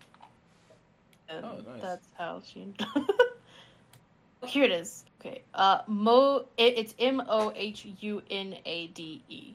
And 1.28 1.44
Oh, 1.44 1.56
nice. 1.72 1.82
that's 1.82 2.08
how 2.18 2.42
she. 2.44 2.74
Here 4.46 4.64
it 4.64 4.72
is. 4.72 5.04
Okay. 5.20 5.42
Uh, 5.54 5.78
Mo. 5.86 6.46
It, 6.56 6.76
it's 6.76 6.94
M 6.98 7.22
O 7.28 7.52
H 7.54 7.86
U 8.00 8.22
N 8.30 8.56
A 8.66 8.88
D 8.88 9.22
E. 9.28 9.54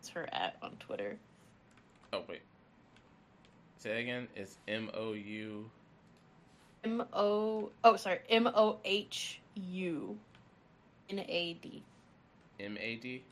It's 0.00 0.08
her 0.10 0.28
at 0.32 0.56
on 0.62 0.70
Twitter. 0.78 1.16
Oh 2.12 2.22
wait, 2.28 2.40
say 3.78 3.98
it 3.98 4.02
again. 4.02 4.28
It's 4.36 4.56
M 4.68 4.88
O 4.94 5.12
U. 5.12 5.68
M 6.84 7.04
O. 7.12 7.70
Oh, 7.82 7.96
sorry. 7.96 8.20
M 8.30 8.46
O 8.46 8.78
H 8.84 9.40
U 9.56 10.16
N 11.10 11.18
A 11.18 11.54
D. 11.60 11.82
M 12.60 12.78
A 12.80 12.94
D 12.96 13.22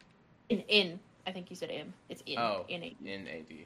In 0.49 0.61
in. 0.69 0.99
I 1.27 1.33
think 1.33 1.49
you 1.49 1.57
said 1.57 1.71
M. 1.71 1.95
It's 2.09 2.23
in. 2.27 2.39
Oh. 2.39 2.67
N 2.69 2.83
A 2.83 2.91
D. 2.91 3.13
N 3.13 3.27
A 3.29 3.45
D. 3.49 3.65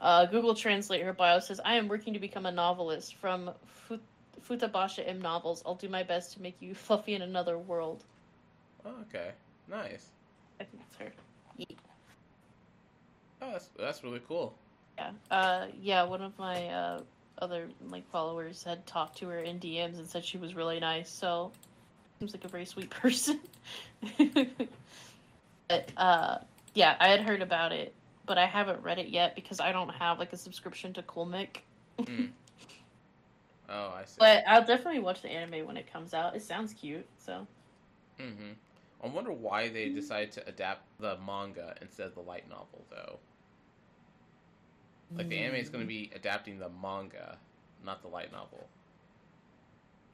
Uh, 0.00 0.26
Google 0.26 0.54
Translate 0.54 1.02
her 1.02 1.12
bio 1.12 1.38
says, 1.40 1.60
"I 1.64 1.74
am 1.74 1.88
working 1.88 2.14
to 2.14 2.18
become 2.18 2.46
a 2.46 2.52
novelist 2.52 3.16
from 3.16 3.50
Fut- 3.66 4.00
Futabasha 4.48 5.06
M 5.06 5.20
novels. 5.20 5.62
I'll 5.66 5.74
do 5.74 5.88
my 5.88 6.02
best 6.02 6.32
to 6.34 6.42
make 6.42 6.56
you 6.60 6.74
fluffy 6.74 7.14
in 7.14 7.22
another 7.22 7.58
world." 7.58 8.04
Oh, 8.84 8.94
okay, 9.08 9.30
nice. 9.68 10.06
I 10.60 10.64
think 10.64 10.82
it's 10.88 10.98
her. 10.98 11.12
Yeah. 11.56 11.66
Oh, 13.42 13.52
that's 13.52 13.68
that's 13.78 14.04
really 14.04 14.20
cool. 14.26 14.54
Yeah. 14.98 15.10
Uh, 15.30 15.66
yeah. 15.80 16.02
One 16.04 16.22
of 16.22 16.38
my 16.38 16.68
uh, 16.68 17.00
other 17.38 17.66
like 17.90 18.08
followers 18.10 18.62
had 18.62 18.86
talked 18.86 19.18
to 19.18 19.28
her 19.28 19.40
in 19.40 19.58
DMs 19.58 19.98
and 19.98 20.08
said 20.08 20.24
she 20.24 20.38
was 20.38 20.54
really 20.54 20.80
nice. 20.80 21.10
So 21.10 21.50
seems 22.18 22.32
like 22.32 22.44
a 22.44 22.48
very 22.48 22.64
sweet 22.64 22.90
person. 23.02 23.40
but 25.68 25.88
uh, 25.96 26.38
yeah, 26.74 26.96
I 27.00 27.08
had 27.08 27.20
heard 27.20 27.42
about 27.42 27.72
it, 27.72 27.94
but 28.26 28.38
I 28.38 28.46
haven't 28.46 28.82
read 28.82 28.98
it 28.98 29.08
yet 29.08 29.34
because 29.34 29.60
I 29.60 29.72
don't 29.72 29.90
have 29.90 30.18
like 30.18 30.32
a 30.32 30.36
subscription 30.36 30.92
to 30.94 31.02
Coolmic. 31.02 31.58
Mm. 31.98 32.30
Oh, 33.68 33.92
I 33.96 34.04
see. 34.04 34.16
But 34.18 34.44
I'll 34.46 34.64
definitely 34.64 35.00
watch 35.00 35.22
the 35.22 35.30
anime 35.30 35.66
when 35.66 35.76
it 35.76 35.90
comes 35.90 36.12
out. 36.12 36.36
It 36.36 36.42
sounds 36.42 36.74
cute, 36.74 37.06
so. 37.18 37.46
hmm 38.18 38.52
I 39.02 39.06
wonder 39.08 39.32
why 39.32 39.68
they 39.68 39.88
decided 39.90 40.32
to 40.32 40.48
adapt 40.48 40.86
the 40.98 41.18
manga 41.18 41.74
instead 41.82 42.06
of 42.06 42.14
the 42.14 42.20
light 42.22 42.48
novel, 42.48 42.86
though. 42.90 43.18
Like 45.16 45.28
the 45.28 45.38
anime 45.38 45.56
is 45.56 45.68
going 45.70 45.82
to 45.82 45.88
be 45.88 46.10
adapting 46.14 46.58
the 46.58 46.68
manga, 46.70 47.38
not 47.84 48.02
the 48.02 48.08
light 48.08 48.32
novel. 48.32 48.68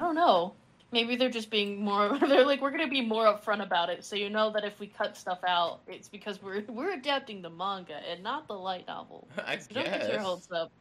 I 0.01 0.05
don't 0.05 0.15
know. 0.15 0.55
Maybe 0.93 1.17
they're 1.17 1.31
just 1.31 1.51
being 1.51 1.83
more. 1.85 2.19
They're 2.29 2.45
like, 2.45 2.61
we're 2.61 2.71
gonna 2.73 2.89
be 2.89 3.01
more 3.01 3.25
upfront 3.25 3.63
about 3.63 3.91
it, 3.91 4.05
so 4.05 4.17
you 4.17 4.29
know 4.29 4.51
that 4.51 4.65
if 4.65 4.79
we 4.81 4.87
cut 4.89 5.17
stuff 5.17 5.41
out, 5.47 5.81
it's 5.87 6.09
because 6.09 6.43
we're 6.43 6.65
we're 6.69 6.93
adapting 6.93 7.43
the 7.43 7.51
manga 7.51 8.01
and 8.11 8.23
not 8.23 8.49
the 8.49 8.55
light 8.55 8.87
novel. 8.87 9.29
I 9.47 9.59
So 9.59 9.75
don't 9.75 9.85
get 9.85 10.09
your 10.09 10.21
hopes 10.21 10.49
up. 10.51 10.73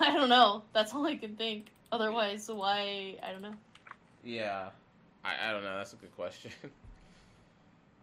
I 0.00 0.12
don't 0.14 0.28
know. 0.28 0.62
That's 0.72 0.94
all 0.94 1.06
I 1.06 1.16
can 1.16 1.36
think. 1.36 1.66
Otherwise, 1.92 2.50
why? 2.52 3.16
I 3.22 3.32
don't 3.32 3.42
know. 3.42 3.54
Yeah, 4.22 4.70
I, 5.24 5.48
I 5.48 5.52
don't 5.52 5.62
know. 5.62 5.76
That's 5.76 5.92
a 5.92 5.96
good 5.96 6.14
question. 6.14 6.50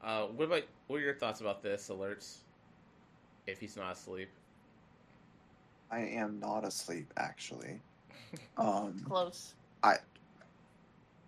Uh, 0.04 0.26
what 0.28 0.46
about 0.46 0.64
what 0.88 0.98
are 0.98 1.04
your 1.04 1.14
thoughts 1.14 1.42
about 1.42 1.62
this 1.62 1.90
alerts? 1.90 2.38
If 3.46 3.60
he's 3.60 3.78
not 3.78 3.94
asleep, 3.94 4.30
I 5.92 6.00
am 6.00 6.40
not 6.40 6.66
asleep 6.66 7.14
actually. 7.18 7.80
Um, 8.58 9.00
Close. 9.06 9.54
I, 9.84 9.98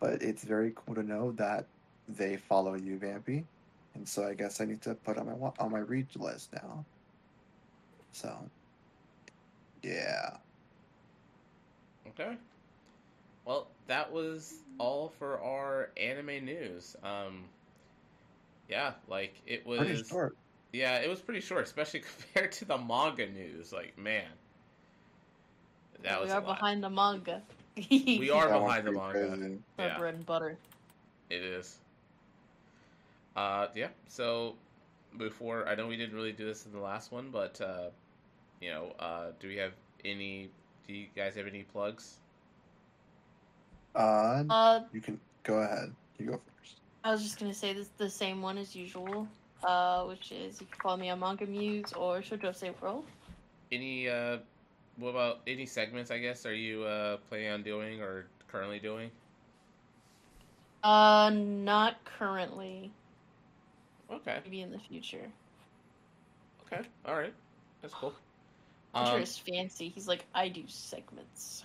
but 0.00 0.22
it's 0.22 0.44
very 0.44 0.72
cool 0.74 0.94
to 0.94 1.02
know 1.02 1.32
that 1.32 1.66
they 2.08 2.36
follow 2.36 2.74
you, 2.74 2.98
Vampy, 2.98 3.44
and 3.94 4.08
so 4.08 4.24
I 4.26 4.34
guess 4.34 4.60
I 4.60 4.64
need 4.64 4.82
to 4.82 4.94
put 4.94 5.18
on 5.18 5.26
my 5.26 5.52
on 5.58 5.70
my 5.70 5.78
read 5.80 6.14
list 6.16 6.52
now. 6.52 6.84
So, 8.12 8.50
yeah. 9.82 10.38
okay. 12.08 12.36
Well, 13.44 13.68
that 13.86 14.12
was 14.12 14.62
all 14.78 15.08
for 15.18 15.40
our 15.42 15.90
anime 15.96 16.44
news. 16.44 16.96
Um, 17.02 17.50
yeah, 18.68 18.94
like 19.08 19.40
it 19.46 19.66
was. 19.66 19.78
Pretty 19.80 20.04
short. 20.04 20.36
Yeah, 20.72 20.96
it 20.98 21.08
was 21.08 21.20
pretty 21.20 21.40
short, 21.40 21.64
especially 21.64 22.00
compared 22.34 22.52
to 22.52 22.64
the 22.64 22.78
manga 22.78 23.26
news. 23.26 23.72
Like, 23.72 23.96
man, 23.98 24.26
that 26.06 26.20
was 26.20 26.30
we 26.30 26.34
are 26.36 26.40
lot. 26.42 26.58
behind 26.58 26.82
the 26.82 26.90
manga. 26.90 27.42
We 27.76 28.30
are 28.30 28.48
That 28.48 28.60
behind 28.60 28.86
the 28.86 28.92
manga. 28.92 29.12
crazy. 29.12 29.58
Our 29.78 29.86
Yeah. 29.86 29.98
bread 29.98 30.14
and 30.14 30.26
butter. 30.26 30.58
It 31.30 31.42
is. 31.42 31.78
Uh, 33.36 33.68
yeah. 33.74 33.88
So 34.08 34.56
before, 35.18 35.68
I 35.68 35.74
know 35.74 35.86
we 35.86 35.96
didn't 35.96 36.14
really 36.14 36.32
do 36.32 36.46
this 36.46 36.66
in 36.66 36.72
the 36.72 36.80
last 36.80 37.12
one, 37.12 37.30
but 37.30 37.60
uh, 37.60 37.90
you 38.60 38.70
know, 38.70 38.92
uh, 38.98 39.32
do 39.40 39.48
we 39.48 39.56
have 39.56 39.72
any? 40.04 40.50
Do 40.86 40.94
you 40.94 41.06
guys 41.16 41.34
have 41.36 41.46
any 41.46 41.62
plugs? 41.64 42.20
Uh, 43.94 44.44
Uh, 44.48 44.80
you 44.92 45.00
can 45.00 45.20
go 45.42 45.58
ahead. 45.58 45.94
You 46.18 46.26
go 46.26 46.40
first. 46.58 46.80
I 47.04 47.10
was 47.10 47.22
just 47.22 47.38
gonna 47.38 47.54
say 47.54 47.72
this 47.72 47.88
the 47.96 48.10
same 48.10 48.42
one 48.42 48.58
as 48.58 48.74
usual, 48.74 49.28
uh, 49.62 50.04
which 50.04 50.32
is 50.32 50.60
you 50.60 50.66
can 50.66 50.80
follow 50.82 50.96
me 50.96 51.10
on 51.10 51.20
Manga 51.20 51.46
Muse 51.46 51.92
or 51.92 52.20
Shoujo 52.20 52.54
Say 52.54 52.70
World. 52.80 53.04
Any? 53.72 54.08
Uh, 54.08 54.38
what 54.98 55.10
about 55.10 55.40
any 55.46 55.66
segments? 55.66 56.10
I 56.10 56.18
guess 56.18 56.46
are 56.46 56.54
you 56.54 56.84
uh, 56.84 57.18
planning 57.28 57.48
on 57.50 57.62
doing 57.62 58.00
or 58.00 58.26
currently 58.48 58.78
doing? 58.78 59.10
Uh, 60.82 61.30
not 61.34 61.96
currently. 62.04 62.92
Okay. 64.10 64.38
Maybe 64.44 64.60
in 64.60 64.70
the 64.70 64.78
future. 64.78 65.28
Okay. 66.66 66.82
All 67.04 67.16
right. 67.16 67.32
That's 67.82 67.94
cool. 67.94 68.12
Hunter 68.94 69.16
Um, 69.16 69.22
is 69.22 69.36
fancy. 69.36 69.88
He's 69.88 70.08
like, 70.08 70.24
I 70.34 70.48
do 70.48 70.62
segments. 70.66 71.64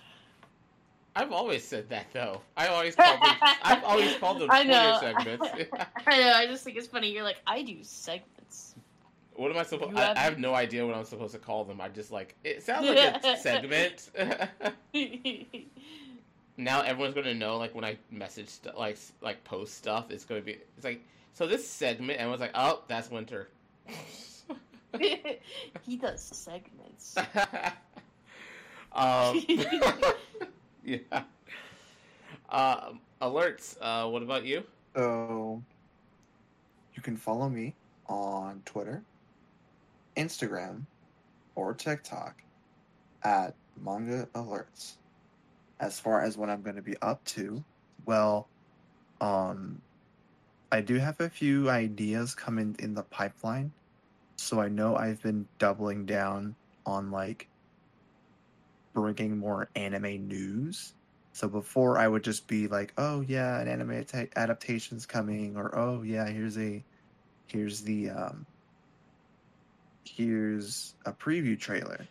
I've 1.14 1.30
always 1.32 1.62
said 1.62 1.88
that 1.90 2.06
though. 2.12 2.40
I 2.56 2.68
always 2.68 2.96
called 2.96 3.20
them. 3.20 3.36
I've 3.62 3.84
always 3.84 4.16
called 4.16 4.38
them 4.40 4.48
I 4.50 4.64
know. 4.64 4.96
segments. 4.98 5.46
I 6.06 6.18
know. 6.20 6.32
I 6.32 6.46
just 6.46 6.64
think 6.64 6.76
it's 6.78 6.86
funny. 6.86 7.12
You're 7.12 7.22
like, 7.22 7.40
I 7.46 7.62
do 7.62 7.76
segments. 7.82 8.41
What 9.42 9.50
am 9.50 9.58
I 9.58 9.64
supposed? 9.64 9.90
You 9.90 9.98
I, 9.98 10.00
have- 10.02 10.16
I 10.16 10.20
have 10.20 10.38
no 10.38 10.54
idea 10.54 10.86
what 10.86 10.94
I'm 10.94 11.04
supposed 11.04 11.32
to 11.32 11.40
call 11.40 11.64
them. 11.64 11.80
I 11.80 11.88
just 11.88 12.12
like 12.12 12.36
it 12.44 12.62
sounds 12.62 12.86
like 12.88 13.24
a 13.24 13.36
segment. 13.40 14.10
now 16.56 16.82
everyone's 16.82 17.14
gonna 17.14 17.34
know 17.34 17.56
like 17.58 17.74
when 17.74 17.84
I 17.84 17.96
message 18.10 18.48
st- 18.48 18.78
like 18.78 18.96
like 19.20 19.42
post 19.42 19.74
stuff, 19.74 20.12
it's 20.12 20.24
gonna 20.24 20.42
be 20.42 20.58
it's 20.76 20.84
like 20.84 21.02
so 21.32 21.46
this 21.48 21.66
segment. 21.66 22.20
Everyone's 22.20 22.40
like, 22.40 22.52
oh, 22.54 22.84
that's 22.86 23.10
Winter. 23.10 23.48
he 25.82 25.96
does 25.96 26.22
segments. 26.22 27.16
um, 28.92 29.42
yeah. 30.84 30.98
Um, 32.48 33.00
alerts. 33.20 33.76
Uh, 33.80 34.08
what 34.08 34.22
about 34.22 34.44
you? 34.44 34.62
So, 34.94 35.62
you 36.94 37.02
can 37.02 37.16
follow 37.16 37.48
me 37.48 37.74
on 38.06 38.60
Twitter, 38.66 39.02
Instagram, 40.16 40.82
or 41.54 41.74
TikTok 41.74 42.42
at 43.22 43.54
Manga 43.80 44.28
Alerts. 44.34 44.94
As 45.80 45.98
far 45.98 46.22
as 46.22 46.36
what 46.36 46.48
I'm 46.48 46.62
going 46.62 46.76
to 46.76 46.82
be 46.82 46.96
up 47.02 47.24
to, 47.26 47.62
well, 48.06 48.48
um, 49.20 49.80
I 50.70 50.80
do 50.80 50.96
have 50.96 51.20
a 51.20 51.28
few 51.28 51.68
ideas 51.68 52.34
coming 52.34 52.76
in 52.78 52.94
the 52.94 53.02
pipeline. 53.02 53.72
So 54.36 54.60
I 54.60 54.68
know 54.68 54.96
I've 54.96 55.22
been 55.22 55.46
doubling 55.58 56.06
down 56.06 56.54
on 56.86 57.10
like 57.10 57.48
bringing 58.94 59.38
more 59.38 59.68
anime 59.76 60.28
news. 60.28 60.94
So 61.32 61.48
before 61.48 61.98
I 61.98 62.08
would 62.08 62.24
just 62.24 62.46
be 62.46 62.68
like, 62.68 62.92
oh 62.98 63.22
yeah, 63.22 63.58
an 63.60 63.68
anime 63.68 64.00
ata- 64.00 64.28
adaptation's 64.36 65.06
coming, 65.06 65.56
or 65.56 65.76
oh 65.78 66.02
yeah, 66.02 66.28
here's 66.28 66.58
a, 66.58 66.82
here's 67.46 67.82
the 67.82 68.10
um, 68.10 68.46
here's 70.04 70.94
a 71.06 71.12
preview 71.12 71.58
trailer. 71.58 72.06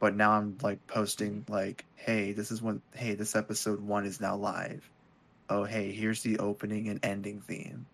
But 0.00 0.16
now 0.16 0.32
I'm 0.32 0.56
like 0.62 0.84
posting 0.88 1.44
like, 1.48 1.84
hey, 1.96 2.32
this 2.32 2.50
is 2.50 2.60
when, 2.62 2.82
hey, 2.94 3.14
this 3.14 3.36
episode 3.36 3.80
one 3.80 4.04
is 4.04 4.20
now 4.20 4.36
live. 4.36 4.88
Oh 5.48 5.64
hey, 5.64 5.92
here's 5.92 6.22
the 6.22 6.38
opening 6.38 6.88
and 6.88 6.98
ending 7.04 7.40
theme. 7.40 7.86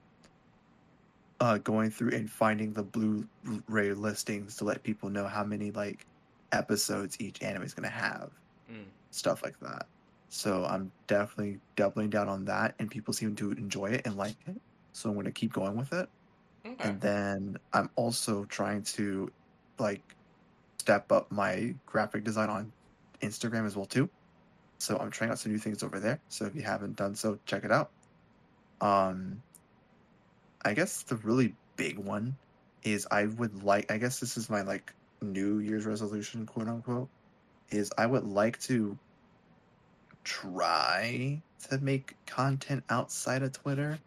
uh, 1.40 1.58
going 1.58 1.90
through 1.90 2.10
and 2.10 2.30
finding 2.30 2.72
the 2.72 2.82
Blu-ray 2.82 3.92
listings 3.92 4.56
to 4.56 4.64
let 4.64 4.82
people 4.82 5.08
know 5.08 5.26
how 5.26 5.44
many 5.44 5.70
like 5.70 6.04
episodes 6.52 7.16
each 7.20 7.42
anime 7.42 7.62
is 7.62 7.74
going 7.74 7.88
to 7.88 7.94
have, 7.94 8.30
Mm. 8.70 8.84
stuff 9.10 9.42
like 9.44 9.58
that. 9.60 9.86
So 10.30 10.64
I'm 10.64 10.90
definitely 11.06 11.60
doubling 11.76 12.10
down 12.10 12.28
on 12.28 12.44
that, 12.46 12.74
and 12.78 12.90
people 12.90 13.14
seem 13.14 13.34
to 13.36 13.52
enjoy 13.52 13.86
it 13.90 14.06
and 14.06 14.16
like 14.16 14.36
it. 14.46 14.60
So 14.92 15.08
I'm 15.08 15.14
going 15.14 15.26
to 15.26 15.30
keep 15.32 15.52
going 15.52 15.76
with 15.76 15.92
it. 15.92 16.08
Okay. 16.72 16.88
And 16.88 17.00
then 17.00 17.58
I'm 17.72 17.90
also 17.96 18.44
trying 18.44 18.82
to 18.94 19.30
like 19.78 20.02
step 20.78 21.10
up 21.12 21.30
my 21.30 21.74
graphic 21.86 22.24
design 22.24 22.50
on 22.50 22.72
Instagram 23.22 23.66
as 23.66 23.76
well 23.76 23.86
too. 23.86 24.08
So 24.78 24.96
I'm 24.98 25.10
trying 25.10 25.30
out 25.30 25.38
some 25.38 25.52
new 25.52 25.58
things 25.58 25.82
over 25.82 25.98
there. 25.98 26.20
So 26.28 26.44
if 26.46 26.54
you 26.54 26.62
haven't 26.62 26.96
done 26.96 27.14
so, 27.14 27.38
check 27.46 27.64
it 27.64 27.72
out. 27.72 27.90
Um 28.80 29.42
I 30.64 30.74
guess 30.74 31.02
the 31.02 31.16
really 31.16 31.54
big 31.76 31.98
one 31.98 32.36
is 32.82 33.06
I 33.10 33.26
would 33.26 33.62
like 33.62 33.90
I 33.90 33.98
guess 33.98 34.20
this 34.20 34.36
is 34.36 34.50
my 34.50 34.62
like 34.62 34.92
New 35.20 35.58
Year's 35.58 35.86
resolution, 35.86 36.46
quote 36.46 36.68
unquote, 36.68 37.08
is 37.70 37.90
I 37.98 38.06
would 38.06 38.24
like 38.24 38.60
to 38.62 38.96
try 40.24 41.40
to 41.68 41.78
make 41.78 42.14
content 42.26 42.84
outside 42.90 43.42
of 43.42 43.52
Twitter 43.52 43.98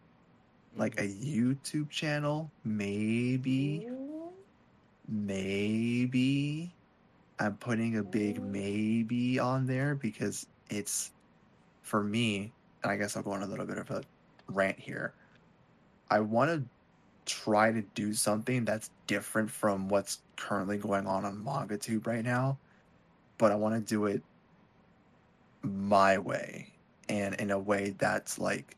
like 0.75 0.99
a 0.99 1.07
YouTube 1.07 1.89
channel, 1.89 2.49
maybe, 2.63 3.87
maybe. 5.07 6.73
I'm 7.39 7.55
putting 7.57 7.97
a 7.97 8.03
big 8.03 8.39
mm. 8.39 8.51
maybe 8.51 9.39
on 9.39 9.65
there 9.65 9.95
because 9.95 10.45
it's 10.69 11.11
for 11.81 12.03
me, 12.03 12.51
and 12.83 12.91
I 12.91 12.95
guess 12.95 13.17
I'll 13.17 13.23
go 13.23 13.31
on 13.31 13.43
a 13.43 13.47
little 13.47 13.65
bit 13.65 13.77
of 13.77 13.89
a 13.91 14.03
rant 14.47 14.79
here. 14.79 15.13
I 16.09 16.19
want 16.19 16.51
to 16.51 16.63
try 17.25 17.71
to 17.71 17.81
do 17.95 18.13
something 18.13 18.65
that's 18.65 18.91
different 19.07 19.49
from 19.49 19.89
what's 19.89 20.19
currently 20.35 20.77
going 20.77 21.07
on 21.07 21.25
on 21.25 21.43
MangaTube 21.43 22.05
right 22.05 22.23
now, 22.23 22.57
but 23.37 23.51
I 23.51 23.55
want 23.55 23.75
to 23.75 23.81
do 23.81 24.05
it 24.05 24.21
my 25.63 26.17
way 26.17 26.71
and 27.09 27.35
in 27.35 27.51
a 27.51 27.59
way 27.59 27.95
that's 27.97 28.39
like 28.39 28.75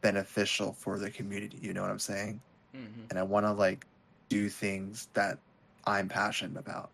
beneficial 0.00 0.72
for 0.72 0.98
the 0.98 1.10
community. 1.10 1.58
You 1.60 1.72
know 1.72 1.82
what 1.82 1.90
I'm 1.90 1.98
saying? 1.98 2.40
Mhm. 2.74 3.10
And 3.10 3.18
I 3.18 3.22
want 3.22 3.46
to 3.46 3.52
like 3.52 3.86
do 4.28 4.48
things 4.48 5.08
that 5.14 5.38
I'm 5.84 6.08
passionate 6.08 6.58
about. 6.58 6.90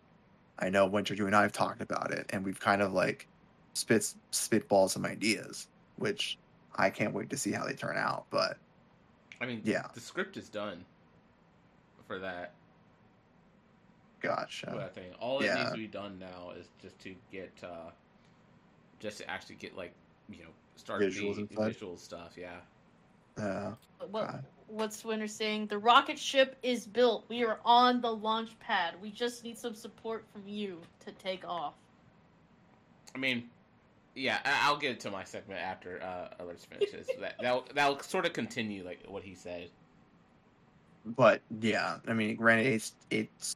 I 0.59 0.69
know 0.69 0.85
Winter, 0.87 1.13
you 1.13 1.27
and 1.27 1.35
I 1.35 1.43
have 1.43 1.51
talked 1.53 1.81
about 1.81 2.11
it, 2.11 2.25
and 2.31 2.43
we've 2.43 2.59
kind 2.59 2.81
of 2.81 2.93
like 2.93 3.27
spit 3.73 4.13
spitball 4.31 4.89
some 4.89 5.05
ideas, 5.05 5.67
which 5.97 6.37
I 6.75 6.89
can't 6.89 7.13
wait 7.13 7.29
to 7.29 7.37
see 7.37 7.51
how 7.51 7.65
they 7.65 7.73
turn 7.73 7.97
out. 7.97 8.25
But 8.29 8.57
I 9.39 9.45
mean, 9.45 9.61
Yeah. 9.63 9.87
the 9.93 9.99
script 9.99 10.35
is 10.37 10.49
done 10.49 10.83
for 12.07 12.19
that. 12.19 12.53
gotcha. 14.19 14.75
I 14.83 14.87
think 14.87 15.13
all 15.19 15.39
it 15.41 15.45
Yeah. 15.45 15.55
needs 15.55 15.71
to 15.71 15.77
be 15.77 15.87
done 15.87 16.17
now 16.17 16.49
is 16.51 16.67
just 16.81 16.97
to 17.01 17.15
get, 17.31 17.51
uh, 17.63 17.91
just 18.99 19.19
to 19.19 19.29
actually 19.29 19.55
get 19.55 19.75
like, 19.75 19.93
you 20.27 20.43
know, 20.43 20.49
start 20.75 21.01
Visuals 21.03 21.47
the 21.47 21.65
visual 21.65 21.97
stuff. 21.97 22.35
Yeah. 22.35 22.59
Uh, 23.39 23.71
What, 24.11 24.27
God. 24.27 24.43
what's 24.67 25.03
Winter 25.05 25.27
saying? 25.27 25.67
The 25.67 25.77
rocket 25.77 26.17
ship 26.19 26.57
is 26.63 26.85
built. 26.85 27.25
We 27.29 27.43
are 27.43 27.59
on 27.65 28.01
the 28.01 28.11
launch 28.13 28.57
pad. 28.59 28.95
We 29.01 29.11
just 29.11 29.43
need 29.43 29.57
some 29.57 29.75
support 29.75 30.25
from 30.31 30.43
you 30.47 30.81
to 31.05 31.11
take 31.13 31.47
off. 31.47 31.73
I 33.15 33.17
mean, 33.17 33.49
yeah, 34.15 34.39
I- 34.45 34.67
I'll 34.67 34.77
get 34.77 34.99
to 35.01 35.11
my 35.11 35.23
segment 35.23 35.61
after 35.61 36.01
uh, 36.01 36.43
Alerts 36.43 36.65
finishes. 36.65 37.07
that 37.19 37.35
that'll, 37.41 37.65
that'll 37.73 37.99
sort 38.01 38.25
of 38.25 38.33
continue 38.33 38.83
like 38.83 39.03
what 39.07 39.23
he 39.23 39.33
said. 39.35 39.69
but 41.05 41.41
yeah, 41.61 41.97
I 42.07 42.13
mean, 42.13 42.35
granted, 42.35 42.67
it's 42.67 42.93
it's 43.11 43.55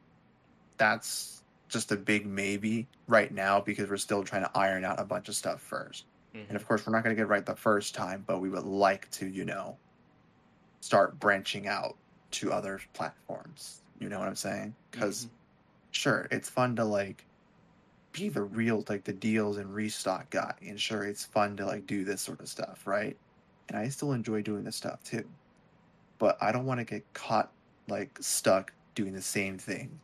that's 0.78 1.42
just 1.68 1.92
a 1.92 1.96
big 1.96 2.26
maybe 2.26 2.86
right 3.06 3.32
now 3.32 3.60
because 3.60 3.88
we're 3.88 3.96
still 3.96 4.22
trying 4.24 4.42
to 4.42 4.50
iron 4.54 4.84
out 4.84 4.98
a 5.00 5.04
bunch 5.04 5.28
of 5.28 5.34
stuff 5.34 5.60
first. 5.60 6.04
Mhm. 6.34 6.48
And 6.48 6.56
of 6.56 6.66
course, 6.66 6.86
we're 6.86 6.92
not 6.92 7.04
going 7.04 7.14
to 7.16 7.20
get 7.20 7.24
it 7.26 7.30
right 7.30 7.46
the 7.46 7.56
first 7.56 7.94
time, 7.94 8.24
but 8.24 8.40
we 8.40 8.50
would 8.50 8.64
like 8.64 9.10
to, 9.12 9.26
you 9.28 9.44
know, 9.44 9.80
start 10.80 11.18
branching 11.18 11.66
out 11.68 11.98
to 12.32 12.52
other 12.52 12.80
platforms. 12.94 13.82
You 13.98 14.08
know 14.08 14.18
what 14.18 14.28
I'm 14.28 14.36
saying? 14.36 14.76
Because 14.90 15.28
Mhm. 15.28 15.32
sure, 15.92 16.28
it's 16.30 16.50
fun 16.50 16.76
to 16.76 16.84
like 16.86 17.28
be 18.12 18.28
the 18.30 18.42
real 18.44 18.84
like 18.88 19.04
the 19.04 19.12
deals 19.14 19.58
and 19.58 19.74
restock 19.74 20.30
guy, 20.30 20.54
and 20.62 20.80
sure, 20.80 21.04
it's 21.04 21.26
fun 21.26 21.56
to 21.58 21.66
like 21.66 21.86
do 21.86 22.04
this 22.04 22.22
sort 22.22 22.40
of 22.40 22.48
stuff, 22.48 22.86
right? 22.86 23.18
And 23.68 23.78
I 23.78 23.88
still 23.90 24.12
enjoy 24.12 24.42
doing 24.42 24.64
this 24.64 24.76
stuff 24.76 25.02
too, 25.04 25.36
but 26.18 26.42
I 26.42 26.52
don't 26.52 26.66
want 26.66 26.80
to 26.80 26.84
get 26.84 27.12
caught 27.14 27.54
like 27.88 28.18
stuck 28.20 28.72
doing 28.94 29.12
the 29.14 29.22
same 29.22 29.58
thing 29.58 30.02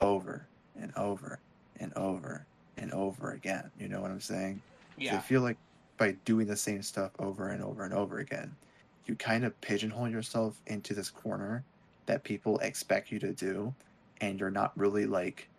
over 0.00 0.50
and 0.74 0.92
over 0.96 1.44
and 1.76 1.92
over 1.96 2.48
and 2.76 2.92
over 2.92 3.32
again. 3.32 3.72
You 3.76 3.88
know 3.88 4.00
what 4.02 4.10
I'm 4.12 4.20
saying? 4.20 4.64
'Cause 5.04 5.18
I 5.18 5.20
feel 5.20 5.42
like 5.42 5.58
by 5.98 6.12
doing 6.24 6.46
the 6.46 6.56
same 6.56 6.82
stuff 6.82 7.12
over 7.18 7.48
and 7.50 7.62
over 7.62 7.84
and 7.84 7.94
over 7.94 8.18
again, 8.18 8.58
you 9.06 9.16
kind 9.16 9.44
of 9.44 9.60
pigeonhole 9.60 10.08
yourself 10.08 10.60
into 10.66 10.94
this 10.94 11.10
corner 11.10 11.66
that 12.06 12.24
people 12.24 12.58
expect 12.60 13.10
you 13.10 13.18
to 13.20 13.34
do, 13.34 13.76
and 14.20 14.40
you're 14.40 14.50
not 14.50 14.76
really 14.76 15.06
like 15.06 15.50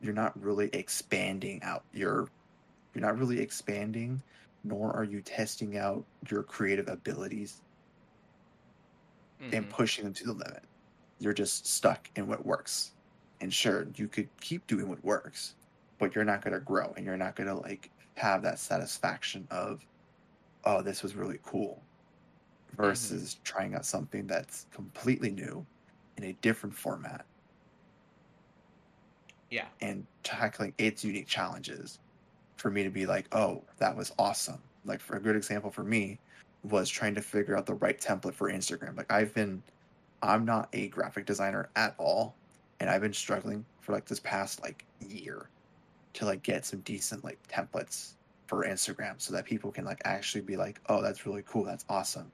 you're 0.00 0.12
not 0.14 0.38
really 0.40 0.68
expanding 0.68 1.62
out 1.62 1.86
your 1.92 2.28
you're 2.94 3.02
not 3.02 3.18
really 3.18 3.40
expanding 3.40 4.22
nor 4.64 4.92
are 4.96 5.04
you 5.04 5.22
testing 5.22 5.76
out 5.78 6.06
your 6.30 6.42
creative 6.44 6.88
abilities 6.88 7.62
and 9.52 9.68
Mhm. 9.68 9.70
pushing 9.70 10.04
them 10.04 10.14
to 10.14 10.24
the 10.24 10.32
limit. 10.32 10.64
You're 11.18 11.32
just 11.34 11.66
stuck 11.66 12.10
in 12.16 12.26
what 12.26 12.46
works. 12.46 12.94
And 13.40 13.52
sure 13.52 13.90
you 13.96 14.08
could 14.08 14.30
keep 14.40 14.66
doing 14.66 14.88
what 14.88 15.04
works 15.04 15.56
but 15.98 16.14
you're 16.14 16.24
not 16.24 16.42
going 16.42 16.52
to 16.54 16.60
grow 16.60 16.92
and 16.96 17.06
you're 17.06 17.16
not 17.16 17.36
going 17.36 17.46
to 17.48 17.54
like 17.54 17.90
have 18.16 18.42
that 18.42 18.58
satisfaction 18.58 19.46
of 19.50 19.84
oh 20.64 20.82
this 20.82 21.02
was 21.02 21.14
really 21.14 21.38
cool 21.44 21.82
mm-hmm. 22.68 22.82
versus 22.82 23.38
trying 23.44 23.74
out 23.74 23.84
something 23.84 24.26
that's 24.26 24.66
completely 24.72 25.30
new 25.30 25.64
in 26.16 26.24
a 26.24 26.32
different 26.40 26.74
format. 26.74 27.24
Yeah, 29.50 29.66
and 29.80 30.06
tackling 30.24 30.74
its 30.78 31.04
unique 31.04 31.28
challenges 31.28 32.00
for 32.56 32.70
me 32.70 32.82
to 32.82 32.90
be 32.90 33.06
like 33.06 33.26
oh 33.34 33.62
that 33.78 33.96
was 33.96 34.12
awesome. 34.18 34.60
Like 34.84 35.00
for 35.00 35.16
a 35.16 35.20
good 35.20 35.36
example 35.36 35.70
for 35.70 35.84
me 35.84 36.18
was 36.62 36.88
trying 36.88 37.14
to 37.14 37.22
figure 37.22 37.56
out 37.56 37.66
the 37.66 37.74
right 37.74 38.00
template 38.00 38.34
for 38.34 38.50
instagram. 38.50 38.96
Like 38.96 39.12
i've 39.12 39.32
been 39.34 39.62
i'm 40.22 40.44
not 40.44 40.68
a 40.72 40.88
graphic 40.88 41.26
designer 41.26 41.68
at 41.76 41.94
all 41.98 42.34
and 42.80 42.88
i've 42.88 43.02
been 43.02 43.12
struggling 43.12 43.64
for 43.80 43.92
like 43.92 44.06
this 44.06 44.20
past 44.20 44.62
like 44.62 44.84
year 45.06 45.48
to 46.16 46.26
like 46.26 46.42
get 46.42 46.64
some 46.64 46.80
decent 46.80 47.24
like 47.24 47.38
templates 47.48 48.14
for 48.46 48.64
instagram 48.64 49.20
so 49.20 49.32
that 49.32 49.44
people 49.44 49.70
can 49.72 49.84
like 49.84 50.00
actually 50.04 50.40
be 50.40 50.56
like 50.56 50.80
oh 50.88 51.02
that's 51.02 51.26
really 51.26 51.42
cool 51.46 51.64
that's 51.64 51.84
awesome 51.88 52.30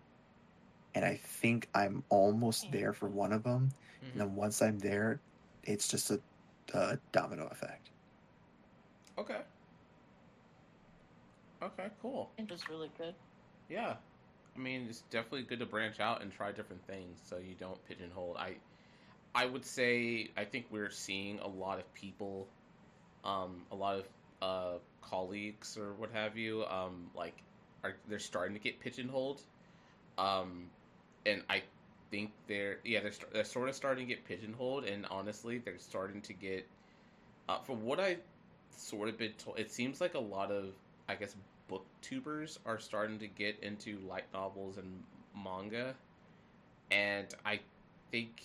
and 0.95 1.05
i 1.05 1.17
think 1.17 1.69
i'm 1.75 2.03
almost 2.11 2.71
there 2.73 2.93
for 2.93 3.09
one 3.09 3.33
of 3.33 3.43
them 3.43 3.69
Mhm. 4.03 4.13
and 4.13 4.21
then 4.21 4.35
once 4.37 4.63
i'm 4.63 4.79
there 4.79 5.21
it's 5.65 5.89
just 5.89 6.11
a, 6.11 6.21
a 6.75 6.99
domino 7.13 7.47
effect 7.51 7.91
Okay. 9.19 9.43
Okay, 11.63 11.89
cool. 12.01 12.31
It 12.39 12.51
was 12.51 12.69
really 12.69 12.91
good. 12.99 13.15
Yeah. 13.69 13.95
I 14.57 14.59
mean, 14.59 14.87
it's 14.89 15.03
definitely 15.11 15.43
good 15.43 15.61
to 15.61 15.67
branch 15.67 16.01
out 16.01 16.23
and 16.23 16.33
try 16.33 16.51
different 16.53 16.85
things 16.87 17.21
so 17.25 17.39
you 17.39 17.55
don't 17.59 17.83
pigeonhole. 17.87 18.37
I 18.39 18.57
I 19.35 19.47
would 19.47 19.65
say 19.65 20.31
I 20.37 20.45
think 20.45 20.67
we're 20.71 20.91
seeing 20.91 21.39
a 21.39 21.47
lot 21.47 21.79
of 21.79 21.95
people 21.95 22.49
um 23.25 23.63
a 23.71 23.75
lot 23.75 23.97
of 23.97 24.05
uh 24.43 24.79
colleagues 25.03 25.77
or 25.77 25.93
what 25.95 26.11
have 26.13 26.37
you 26.37 26.65
um 26.67 27.11
like 27.15 27.43
are 27.85 27.95
they're 28.09 28.19
starting 28.19 28.55
to 28.55 28.61
get 28.61 28.81
pigeonholed. 28.81 29.43
Um 30.19 30.71
and 31.27 31.43
I 31.49 31.63
think 32.11 32.31
they're 32.47 32.79
yeah, 32.85 33.01
they're 33.01 33.13
they're 33.33 33.45
sort 33.45 33.69
of 33.69 33.75
starting 33.75 34.07
to 34.07 34.15
get 34.15 34.25
pigeonholed 34.25 34.85
and 34.85 35.07
honestly, 35.11 35.59
they're 35.59 35.79
starting 35.79 36.21
to 36.23 36.33
get 36.33 36.67
uh 37.49 37.59
from 37.61 37.85
what 37.85 38.01
I 38.01 38.17
sort 38.77 39.09
of 39.09 39.19
been 39.19 39.33
told, 39.33 39.59
it 39.59 39.71
seems 39.71 40.01
like 40.01 40.15
a 40.15 40.21
lot 40.21 40.51
of 40.51 40.67
I 41.09 41.15
guess 41.15 41.37
booktubers 41.71 42.59
are 42.67 42.79
starting 42.79 43.19
to 43.19 43.27
get 43.27 43.59
into 43.63 43.99
light 44.09 44.25
novels 44.33 44.77
and 44.79 45.03
manga, 45.35 45.95
and 46.91 47.27
I 47.45 47.61
think 48.11 48.43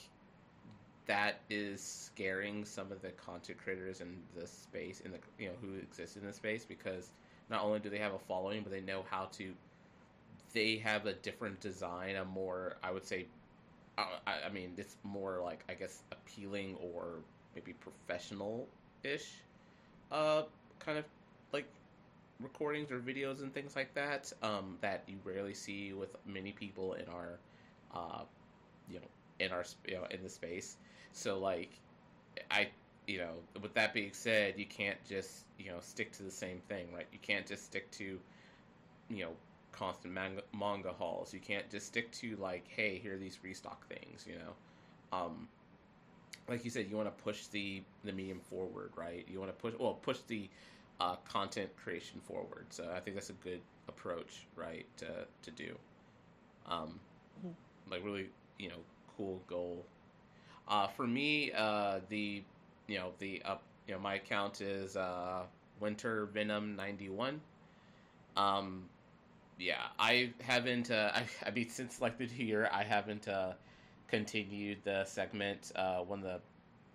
that 1.07 1.41
is 1.49 1.81
scaring 1.81 2.65
some 2.65 2.91
of 2.91 3.01
the 3.01 3.11
content 3.11 3.57
creators 3.59 4.01
in 4.01 4.17
the 4.35 4.47
space, 4.47 5.01
in 5.01 5.11
the 5.11 5.19
you 5.39 5.49
know 5.49 5.55
who 5.61 5.75
exist 5.75 6.17
in 6.17 6.25
the 6.25 6.33
space, 6.33 6.65
because 6.65 7.11
not 7.49 7.63
only 7.63 7.79
do 7.79 7.89
they 7.89 7.99
have 7.99 8.13
a 8.13 8.19
following, 8.19 8.63
but 8.63 8.71
they 8.71 8.81
know 8.81 9.03
how 9.09 9.25
to. 9.33 9.53
They 10.53 10.77
have 10.77 11.05
a 11.05 11.13
different 11.13 11.59
design, 11.59 12.15
a 12.15 12.25
more 12.25 12.77
I 12.83 12.91
would 12.91 13.05
say, 13.05 13.27
I, 13.97 14.07
I 14.27 14.33
I 14.47 14.49
mean, 14.49 14.73
it's 14.77 14.97
more 15.03 15.41
like 15.41 15.63
I 15.69 15.73
guess 15.75 16.03
appealing 16.11 16.75
or 16.77 17.19
maybe 17.55 17.73
professional 17.73 18.67
ish, 19.03 19.43
uh, 20.11 20.43
kind 20.79 20.97
of 20.97 21.05
like 21.53 21.67
recordings 22.39 22.91
or 22.91 22.99
videos 22.99 23.41
and 23.41 23.53
things 23.53 23.75
like 23.75 23.93
that 23.95 24.31
um, 24.43 24.77
that 24.81 25.03
you 25.07 25.17
rarely 25.23 25.53
see 25.53 25.93
with 25.93 26.15
many 26.25 26.51
people 26.53 26.93
in 26.93 27.07
our 27.07 27.39
uh, 27.93 28.23
you 28.89 28.99
know 28.99 29.07
in 29.39 29.51
our 29.51 29.65
you 29.87 29.95
know 29.95 30.05
in 30.11 30.23
the 30.23 30.29
space. 30.29 30.77
So 31.17 31.39
like, 31.39 31.71
I 32.51 32.69
you 33.07 33.19
know 33.19 33.33
with 33.61 33.73
that 33.75 33.93
being 33.93 34.13
said, 34.13 34.55
you 34.57 34.65
can't 34.65 34.97
just 35.05 35.45
you 35.57 35.71
know 35.71 35.77
stick 35.81 36.11
to 36.13 36.23
the 36.23 36.31
same 36.31 36.61
thing, 36.69 36.87
right? 36.93 37.07
You 37.11 37.19
can't 37.21 37.45
just 37.47 37.65
stick 37.65 37.91
to 37.93 38.19
you 39.09 39.23
know 39.25 39.31
constant 39.71 40.13
manga, 40.13 40.43
manga 40.57 40.91
hauls. 40.91 41.33
You 41.33 41.39
can't 41.39 41.69
just 41.69 41.87
stick 41.87 42.11
to 42.13 42.35
like, 42.37 42.67
hey, 42.67 42.97
here 42.99 43.15
are 43.15 43.17
these 43.17 43.39
restock 43.43 43.87
things, 43.87 44.25
you 44.27 44.35
know. 44.35 44.53
Um, 45.17 45.47
like 46.47 46.63
you 46.65 46.71
said, 46.71 46.87
you 46.89 46.95
want 46.97 47.07
to 47.15 47.23
push 47.23 47.47
the 47.47 47.83
the 48.03 48.13
medium 48.13 48.39
forward, 48.39 48.91
right? 48.95 49.25
You 49.29 49.39
want 49.39 49.51
to 49.51 49.57
push 49.57 49.73
well 49.79 49.95
push 49.95 50.19
the 50.27 50.49
uh, 50.99 51.15
content 51.27 51.75
creation 51.77 52.19
forward. 52.21 52.67
So 52.69 52.91
I 52.95 52.99
think 52.99 53.15
that's 53.15 53.29
a 53.29 53.33
good 53.33 53.61
approach, 53.87 54.47
right, 54.55 54.85
to 54.97 55.27
to 55.43 55.51
do. 55.51 55.77
Um, 56.67 56.99
Mhm. 57.43 57.53
like 57.89 58.03
really, 58.03 58.29
you 58.59 58.69
know, 58.69 58.81
cool 59.17 59.41
goal. 59.47 59.85
Uh, 60.67 60.87
for 60.87 61.07
me, 61.07 61.51
uh, 61.53 61.99
the 62.09 62.43
you 62.87 62.97
know 62.97 63.11
the 63.19 63.41
up 63.43 63.63
you 63.87 63.93
know 63.93 63.99
my 63.99 64.15
account 64.15 64.61
is 64.61 64.95
uh, 64.97 65.43
Winter 65.79 66.25
Venom 66.27 66.75
ninety 66.75 67.09
one. 67.09 67.41
Um, 68.35 68.83
yeah, 69.59 69.81
I 69.99 70.33
haven't. 70.41 70.91
Uh, 70.91 71.11
I, 71.15 71.25
I 71.45 71.51
mean, 71.51 71.69
since 71.69 72.01
like 72.01 72.17
the 72.17 72.25
year, 72.25 72.69
I 72.71 72.83
haven't 72.83 73.27
uh, 73.27 73.53
continued 74.07 74.79
the 74.83 75.05
segment. 75.05 75.71
Uh, 75.75 75.99
when 75.99 76.21
the, 76.21 76.39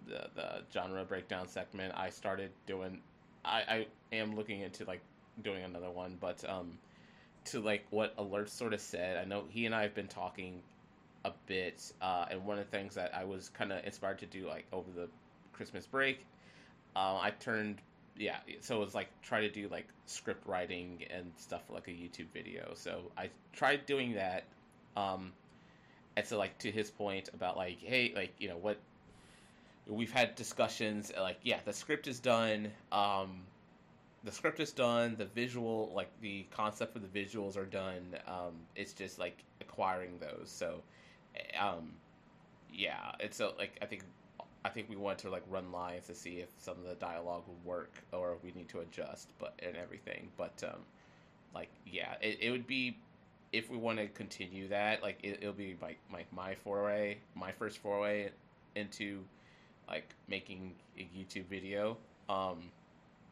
the 0.07 0.29
the 0.35 0.63
genre 0.73 1.05
breakdown 1.05 1.49
segment, 1.49 1.95
I 1.97 2.11
started 2.11 2.51
doing. 2.67 3.01
I, 3.45 3.87
I 4.13 4.17
am 4.17 4.37
looking 4.37 4.61
into 4.61 4.85
like 4.85 5.01
doing 5.43 5.65
another 5.65 5.91
one, 5.91 6.17
but 6.21 6.49
um, 6.49 6.79
to 7.47 7.61
like 7.61 7.85
what 7.91 8.15
alert 8.19 8.51
sort 8.51 8.75
of 8.75 8.81
said, 8.81 9.17
I 9.17 9.25
know 9.25 9.45
he 9.49 9.67
and 9.67 9.75
I 9.75 9.83
have 9.83 9.95
been 9.95 10.09
talking 10.09 10.63
a 11.25 11.33
bit, 11.47 11.93
uh, 12.01 12.27
and 12.31 12.45
one 12.45 12.59
of 12.59 12.65
the 12.65 12.77
things 12.77 12.95
that 12.95 13.15
I 13.15 13.25
was 13.25 13.49
kind 13.51 13.73
of 13.73 13.85
inspired 13.85 14.19
to 14.21 14.27
do 14.27 14.47
like 14.47 14.67
over 14.73 14.91
the 14.91 15.09
Christmas 15.53 15.87
break, 15.87 16.27
uh, 16.97 17.19
I 17.21 17.33
turned 17.39 17.81
yeah, 18.17 18.37
so 18.61 18.77
it 18.77 18.85
was 18.85 18.95
like 18.95 19.09
try 19.23 19.41
to 19.41 19.51
do 19.51 19.69
like 19.69 19.87
script 20.07 20.47
writing 20.47 21.05
and 21.11 21.33
stuff 21.37 21.67
for 21.67 21.73
like 21.73 21.89
a 21.89 21.93
YouTube 21.93 22.27
video. 22.33 22.73
So 22.75 23.11
I 23.17 23.31
tried 23.53 23.87
doing 23.87 24.15
that. 24.15 24.45
Um, 24.97 25.33
and 26.17 26.27
so 26.27 26.39
like 26.39 26.59
to 26.59 26.71
his 26.71 26.91
point 26.91 27.31
about 27.33 27.57
like, 27.57 27.79
hey, 27.81 28.13
like 28.15 28.35
you 28.39 28.49
know 28.49 28.59
what, 28.59 28.79
we've 29.87 30.13
had 30.13 30.35
discussions. 30.35 31.13
Like 31.19 31.39
yeah, 31.43 31.61
the 31.65 31.73
script 31.73 32.07
is 32.07 32.21
done. 32.21 32.71
Um, 32.91 33.41
the 34.25 34.33
script 34.33 34.61
is 34.61 34.73
done. 34.73 35.17
The 35.17 35.25
visual, 35.25 35.91
like 35.95 36.11
the 36.21 36.47
concept 36.51 36.93
for 36.93 36.99
the 36.99 37.09
visuals 37.09 37.57
are 37.57 37.65
done. 37.65 38.17
Um, 38.27 38.55
it's 38.77 38.93
just 38.93 39.19
like 39.19 39.43
acquiring 39.61 40.19
those. 40.21 40.51
So, 40.51 40.83
um, 41.61 41.93
yeah, 42.73 43.13
it's 43.21 43.37
so 43.37 43.53
like 43.59 43.79
I 43.83 43.87
think 43.87 44.03
I 44.65 44.69
think 44.69 44.89
we 44.89 44.97
want 44.97 45.19
to 45.21 45.31
like 45.31 45.43
run 45.51 45.73
lines 45.73 46.07
to 46.07 46.15
see 46.15 46.39
if 46.39 46.49
some 46.59 46.77
of 46.79 46.85
the 46.85 46.95
dialogue 46.95 47.45
would 47.47 47.65
work 47.65 47.93
or 48.13 48.35
if 48.35 48.45
we 48.45 48.53
need 48.53 48.69
to 48.71 48.81
adjust, 48.81 49.29
but 49.39 49.55
and 49.63 49.77
everything. 49.77 50.29
But 50.37 50.63
um, 50.67 50.81
like 51.55 51.69
yeah, 51.87 52.15
it, 52.21 52.39
it 52.41 52.51
would 52.51 52.67
be 52.67 52.97
if 53.53 53.71
we 53.71 53.77
want 53.77 53.99
to 53.99 54.09
continue 54.09 54.69
that. 54.69 55.03
Like 55.03 55.19
it, 55.23 55.39
it'll 55.43 55.53
be 55.53 55.77
like 55.83 55.99
my 56.11 56.25
my 56.33 56.55
foray, 56.55 57.19
my 57.35 57.53
first 57.53 57.79
foray 57.79 58.31
into 58.75 59.21
like 59.89 60.15
making 60.29 60.73
a 60.99 61.03
YouTube 61.17 61.47
video. 61.47 61.97
Um, 62.29 62.71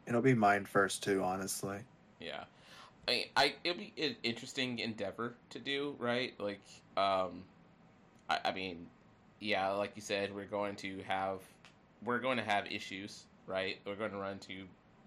It'll 0.07 0.21
be 0.21 0.33
mine 0.33 0.65
first 0.65 1.03
too, 1.03 1.23
honestly. 1.23 1.79
yeah, 2.19 2.43
I 3.07 3.27
I 3.35 3.55
it'll 3.63 3.77
be 3.77 3.93
an 3.97 4.15
interesting 4.23 4.79
endeavor 4.79 5.35
to 5.51 5.59
do, 5.59 5.95
right? 5.99 6.33
Like 6.39 6.61
um, 6.97 7.43
I, 8.31 8.49
I 8.49 8.51
mean 8.53 8.87
yeah, 9.41 9.69
like 9.71 9.93
you 9.95 10.01
said, 10.01 10.33
we're 10.33 10.45
going 10.45 10.75
to 10.77 11.01
have 11.07 11.39
we're 12.05 12.19
going 12.19 12.37
to 12.37 12.43
have 12.43 12.67
issues, 12.67 13.23
right? 13.47 13.77
We're 13.85 13.95
going 13.95 14.11
to 14.11 14.17
run 14.17 14.39
to 14.39 14.53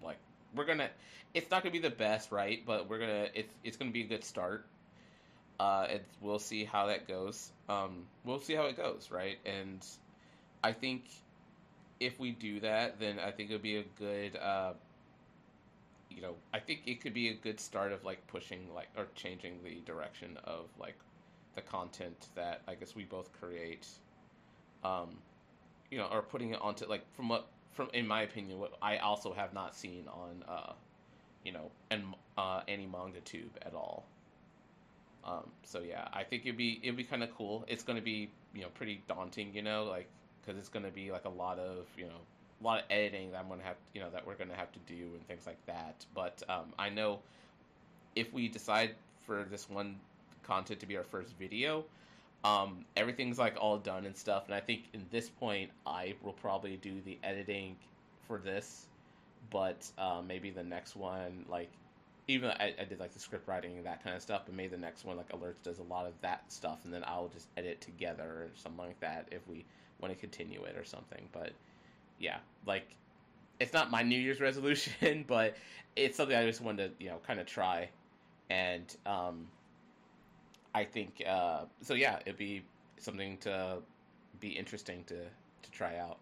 like 0.03 0.17
we're 0.53 0.65
gonna. 0.65 0.89
It's 1.33 1.51
not 1.51 1.63
gonna 1.63 1.73
be 1.73 1.79
the 1.79 1.89
best, 1.89 2.31
right? 2.31 2.63
But 2.65 2.89
we're 2.89 2.99
gonna. 2.99 3.27
It's 3.33 3.53
it's 3.63 3.77
gonna 3.77 3.91
be 3.91 4.03
a 4.03 4.07
good 4.07 4.23
start. 4.23 4.65
Uh, 5.59 5.87
it's 5.89 6.17
we'll 6.21 6.39
see 6.39 6.63
how 6.65 6.87
that 6.87 7.07
goes. 7.07 7.51
Um, 7.69 8.05
we'll 8.23 8.39
see 8.39 8.53
how 8.53 8.65
it 8.65 8.77
goes, 8.77 9.09
right? 9.11 9.37
And 9.45 9.85
I 10.63 10.71
think 10.73 11.05
if 11.99 12.19
we 12.19 12.31
do 12.31 12.59
that, 12.61 12.99
then 12.99 13.19
I 13.19 13.31
think 13.31 13.49
it'll 13.49 13.61
be 13.61 13.77
a 13.77 13.85
good. 13.97 14.35
Uh, 14.37 14.73
you 16.09 16.21
know, 16.21 16.35
I 16.53 16.59
think 16.59 16.83
it 16.85 17.01
could 17.01 17.13
be 17.13 17.29
a 17.29 17.33
good 17.33 17.59
start 17.59 17.91
of 17.91 18.03
like 18.05 18.25
pushing 18.27 18.73
like 18.73 18.87
or 18.97 19.07
changing 19.15 19.59
the 19.63 19.81
direction 19.85 20.37
of 20.45 20.65
like 20.79 20.95
the 21.55 21.61
content 21.61 22.27
that 22.35 22.61
I 22.67 22.75
guess 22.75 22.95
we 22.95 23.03
both 23.03 23.31
create 23.39 23.87
um, 24.85 25.17
you 25.89 25.97
know, 25.97 26.07
or 26.11 26.21
putting 26.21 26.51
it 26.51 26.61
onto 26.61 26.85
like 26.85 27.03
from 27.15 27.29
what 27.29 27.47
from 27.73 27.89
in 27.93 28.07
my 28.07 28.21
opinion, 28.21 28.59
what 28.59 28.73
I 28.81 28.97
also 28.97 29.33
have 29.33 29.53
not 29.53 29.75
seen 29.75 30.05
on, 30.07 30.43
uh, 30.47 30.73
you 31.43 31.51
know, 31.51 31.71
and 31.91 32.03
uh, 32.37 32.61
any 32.67 32.85
manga 32.85 33.19
tube 33.21 33.57
at 33.61 33.73
all. 33.73 34.05
Um, 35.25 35.49
so 35.63 35.79
yeah, 35.79 36.07
I 36.13 36.23
think 36.23 36.43
it'd 36.45 36.57
be 36.57 36.79
it'd 36.83 36.95
be 36.95 37.03
kind 37.03 37.23
of 37.23 37.35
cool. 37.35 37.65
It's 37.67 37.83
gonna 37.83 38.01
be 38.01 38.29
you 38.53 38.61
know 38.61 38.69
pretty 38.75 39.01
daunting, 39.07 39.53
you 39.53 39.61
know, 39.61 39.85
like 39.85 40.07
because 40.41 40.57
it's 40.59 40.69
gonna 40.69 40.91
be 40.91 41.11
like 41.11 41.25
a 41.25 41.29
lot 41.29 41.59
of 41.59 41.87
you 41.97 42.05
know 42.05 42.21
a 42.61 42.63
lot 42.63 42.79
of 42.79 42.85
editing 42.89 43.31
that 43.31 43.39
I'm 43.39 43.49
gonna 43.49 43.63
have 43.63 43.77
you 43.93 44.01
know 44.01 44.09
that 44.11 44.25
we're 44.25 44.35
gonna 44.35 44.55
have 44.55 44.71
to 44.71 44.79
do 44.87 45.11
and 45.13 45.27
things 45.27 45.45
like 45.45 45.63
that. 45.65 46.05
But 46.13 46.43
um, 46.47 46.73
I 46.77 46.89
know 46.89 47.19
if 48.15 48.31
we 48.33 48.47
decide 48.47 48.91
for 49.25 49.45
this 49.49 49.69
one 49.69 49.97
content 50.45 50.79
to 50.79 50.85
be 50.85 50.97
our 50.97 51.03
first 51.03 51.33
video, 51.37 51.85
um, 52.43 52.85
everything's 52.95 53.39
like 53.39 53.55
all 53.59 53.77
done 53.77 54.05
and 54.05 54.15
stuff, 54.15 54.45
and 54.45 54.53
I 54.53 54.59
think 54.59 54.83
in 54.93 55.05
this 55.11 55.29
point 55.29 55.71
I 55.85 56.15
will 56.21 56.33
probably 56.33 56.77
do 56.77 57.01
the 57.01 57.17
editing 57.23 57.75
for 58.27 58.37
this, 58.37 58.85
but 59.49 59.89
uh, 59.97 60.21
maybe 60.25 60.49
the 60.49 60.63
next 60.63 60.95
one 60.95 61.45
like 61.49 61.69
even 62.27 62.49
I, 62.49 62.73
I 62.79 62.85
did 62.85 62.99
like 62.99 63.13
the 63.13 63.19
script 63.19 63.47
writing 63.47 63.77
and 63.77 63.85
that 63.85 64.03
kind 64.03 64.15
of 64.15 64.21
stuff, 64.21 64.43
but 64.45 64.55
maybe 64.55 64.69
the 64.69 64.81
next 64.81 65.05
one 65.05 65.17
like 65.17 65.29
alerts 65.29 65.61
does 65.63 65.79
a 65.79 65.83
lot 65.83 66.05
of 66.05 66.13
that 66.21 66.51
stuff, 66.51 66.79
and 66.85 66.93
then 66.93 67.03
I'll 67.05 67.27
just 67.27 67.47
edit 67.57 67.81
together 67.81 68.23
or 68.23 68.49
something 68.55 68.85
like 68.85 68.99
that 68.99 69.27
if 69.31 69.47
we 69.47 69.65
want 70.01 70.13
to 70.13 70.19
continue 70.19 70.63
it 70.63 70.75
or 70.77 70.83
something. 70.83 71.27
But 71.31 71.51
yeah, 72.19 72.37
like 72.65 72.95
it's 73.59 73.73
not 73.73 73.91
my 73.91 74.01
New 74.01 74.19
Year's 74.19 74.39
resolution, 74.41 75.25
but 75.27 75.55
it's 75.95 76.17
something 76.17 76.35
I 76.35 76.45
just 76.45 76.61
wanted 76.61 76.97
to 76.97 77.03
you 77.03 77.09
know 77.11 77.17
kind 77.25 77.39
of 77.39 77.45
try, 77.45 77.89
and 78.49 78.95
um, 79.05 79.47
I 80.75 80.83
think 80.83 81.23
uh, 81.25 81.61
so. 81.81 81.93
Yeah, 81.93 82.19
it'd 82.25 82.35
be 82.35 82.61
something 82.97 83.37
to 83.37 83.77
be 84.41 84.49
interesting 84.49 85.05
to 85.05 85.15
to 85.15 85.71
try 85.71 85.97
out. 85.97 86.17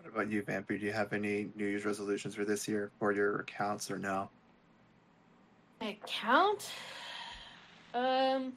What 0.00 0.14
about 0.14 0.30
you, 0.30 0.42
Vampy? 0.42 0.80
Do 0.80 0.86
you 0.86 0.92
have 0.92 1.12
any 1.12 1.50
New 1.54 1.66
Year's 1.66 1.84
resolutions 1.84 2.34
for 2.34 2.46
this 2.46 2.66
year 2.66 2.90
for 2.98 3.12
your 3.12 3.40
accounts 3.40 3.90
or 3.90 3.98
no? 3.98 4.30
My 5.82 5.98
account? 6.02 6.70
Um, 7.92 8.54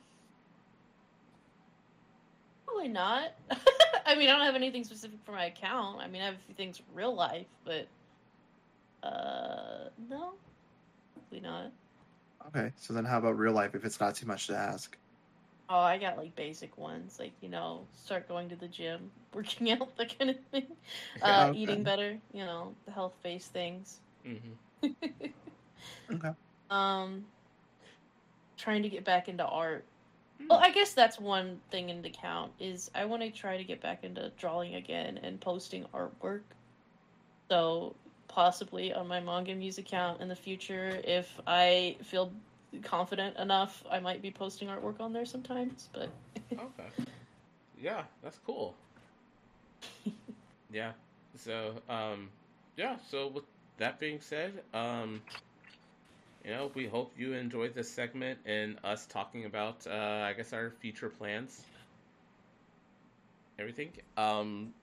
probably 2.65 2.87
not. 2.87 3.33
I 4.05 4.15
mean, 4.15 4.29
I 4.29 4.37
don't 4.37 4.45
have 4.45 4.55
anything 4.55 4.85
specific 4.85 5.19
for 5.25 5.33
my 5.33 5.45
account. 5.45 5.99
I 5.99 6.07
mean, 6.07 6.21
I 6.21 6.25
have 6.25 6.35
a 6.35 6.45
few 6.45 6.55
things 6.55 6.77
for 6.77 6.85
real 6.93 7.13
life, 7.13 7.47
but 7.65 7.85
uh, 9.03 9.89
no, 10.09 10.31
probably 11.13 11.41
not. 11.41 11.71
Okay, 12.47 12.73
so 12.75 12.93
then 12.93 13.05
how 13.05 13.17
about 13.19 13.37
real 13.37 13.53
life 13.53 13.73
if 13.75 13.83
it's 13.85 13.99
not 13.99 14.15
too 14.15 14.25
much 14.27 14.47
to 14.47 14.55
ask? 14.55 14.97
Oh, 15.69 15.79
I 15.79 15.97
got 15.97 16.17
like 16.17 16.35
basic 16.35 16.77
ones, 16.77 17.17
like 17.17 17.41
you 17.41 17.47
know, 17.49 17.87
start 17.93 18.27
going 18.27 18.49
to 18.49 18.55
the 18.57 18.67
gym, 18.67 19.11
working 19.33 19.71
out, 19.71 19.95
that 19.97 20.17
kind 20.17 20.31
of 20.31 20.37
thing. 20.51 20.77
Uh, 21.21 21.49
Okay. 21.53 21.53
Eating 21.53 21.83
better, 21.83 22.21
you 22.31 22.43
know, 22.45 22.77
the 22.85 22.91
health-based 22.91 23.53
things. 23.53 24.01
Mm-hmm. 24.25 24.53
Okay. 26.11 26.31
um, 26.69 27.31
trying 28.57 28.83
to 28.83 28.89
get 28.89 29.03
back 29.05 29.27
into 29.27 29.45
art. 29.45 29.91
Well, 30.49 30.59
I 30.61 30.71
guess 30.71 30.93
that's 30.93 31.19
one 31.19 31.61
thing 31.71 31.89
in 31.89 32.01
the 32.01 32.11
count 32.11 32.53
is 32.59 32.91
I 32.95 33.05
want 33.05 33.23
to 33.23 33.31
try 33.31 33.57
to 33.57 33.63
get 33.65 33.81
back 33.81 34.03
into 34.03 34.31
drawing 34.37 34.75
again 34.75 35.17
and 35.17 35.41
posting 35.41 35.85
artwork. 35.93 36.43
So 37.51 38.00
possibly 38.31 38.93
on 38.93 39.07
my 39.07 39.19
manga 39.19 39.53
muse 39.55 39.77
account 39.77 40.21
in 40.21 40.27
the 40.27 40.35
future, 40.35 41.01
if 41.03 41.39
I 41.47 41.97
feel 42.03 42.31
confident 42.83 43.37
enough, 43.37 43.83
I 43.91 43.99
might 43.99 44.21
be 44.21 44.31
posting 44.31 44.67
artwork 44.69 44.99
on 45.01 45.13
there 45.13 45.25
sometimes. 45.25 45.89
But 45.93 46.09
Okay. 46.57 46.89
Yeah, 47.81 48.03
that's 48.23 48.39
cool. 48.39 48.75
yeah. 50.71 50.91
So, 51.35 51.73
um, 51.89 52.29
yeah. 52.77 52.97
So 53.09 53.27
with 53.27 53.43
that 53.77 53.99
being 53.99 54.19
said, 54.21 54.63
um, 54.73 55.21
you 56.43 56.51
know, 56.51 56.71
we 56.73 56.87
hope 56.87 57.13
you 57.17 57.33
enjoyed 57.33 57.73
this 57.73 57.89
segment 57.91 58.39
and 58.45 58.77
us 58.83 59.05
talking 59.07 59.45
about, 59.45 59.85
uh, 59.87 60.25
I 60.25 60.33
guess, 60.33 60.53
our 60.53 60.71
future 60.71 61.09
plans. 61.09 61.65
Everything. 63.59 63.91
Um, 64.17 64.73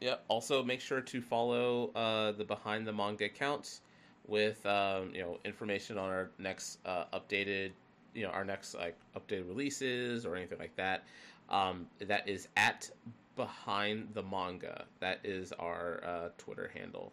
yeah. 0.00 0.16
Also, 0.28 0.62
make 0.62 0.80
sure 0.80 1.00
to 1.00 1.20
follow 1.20 1.90
uh, 1.94 2.32
the 2.32 2.44
Behind 2.44 2.86
the 2.86 2.92
Manga 2.92 3.26
accounts 3.26 3.82
with 4.26 4.64
um, 4.64 5.10
you 5.14 5.20
know 5.20 5.38
information 5.44 5.98
on 5.98 6.08
our 6.08 6.30
next 6.38 6.78
uh, 6.86 7.04
updated, 7.12 7.72
you 8.14 8.22
know, 8.22 8.30
our 8.30 8.44
next 8.44 8.74
like 8.74 8.96
updated 9.16 9.48
releases 9.48 10.24
or 10.24 10.36
anything 10.36 10.58
like 10.58 10.74
that. 10.76 11.04
Um, 11.50 11.86
that 11.98 12.28
is 12.28 12.48
at 12.56 12.90
behind 13.36 14.08
the 14.14 14.22
manga. 14.22 14.84
That 15.00 15.20
is 15.24 15.52
our 15.52 16.00
uh, 16.04 16.28
Twitter 16.38 16.70
handle. 16.74 17.12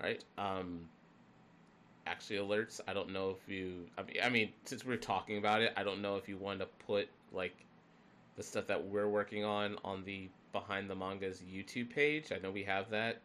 All 0.00 0.06
right. 0.06 0.24
Um, 0.38 0.88
actually, 2.06 2.38
alerts. 2.38 2.80
I 2.86 2.92
don't 2.92 3.10
know 3.10 3.30
if 3.30 3.52
you. 3.52 3.86
I 3.98 4.02
mean, 4.02 4.16
I 4.22 4.28
mean, 4.28 4.50
since 4.64 4.84
we're 4.84 4.96
talking 4.96 5.38
about 5.38 5.60
it, 5.60 5.72
I 5.76 5.82
don't 5.82 6.00
know 6.00 6.16
if 6.16 6.28
you 6.28 6.36
want 6.36 6.60
to 6.60 6.66
put 6.86 7.08
like 7.32 7.56
the 8.36 8.42
stuff 8.42 8.66
that 8.68 8.82
we're 8.82 9.08
working 9.08 9.44
on 9.44 9.76
on 9.84 10.04
the 10.04 10.28
behind 10.52 10.88
the 10.90 10.94
manga's 10.94 11.42
YouTube 11.42 11.90
page. 11.90 12.32
I 12.32 12.38
know 12.38 12.50
we 12.50 12.64
have 12.64 12.90
that. 12.90 13.20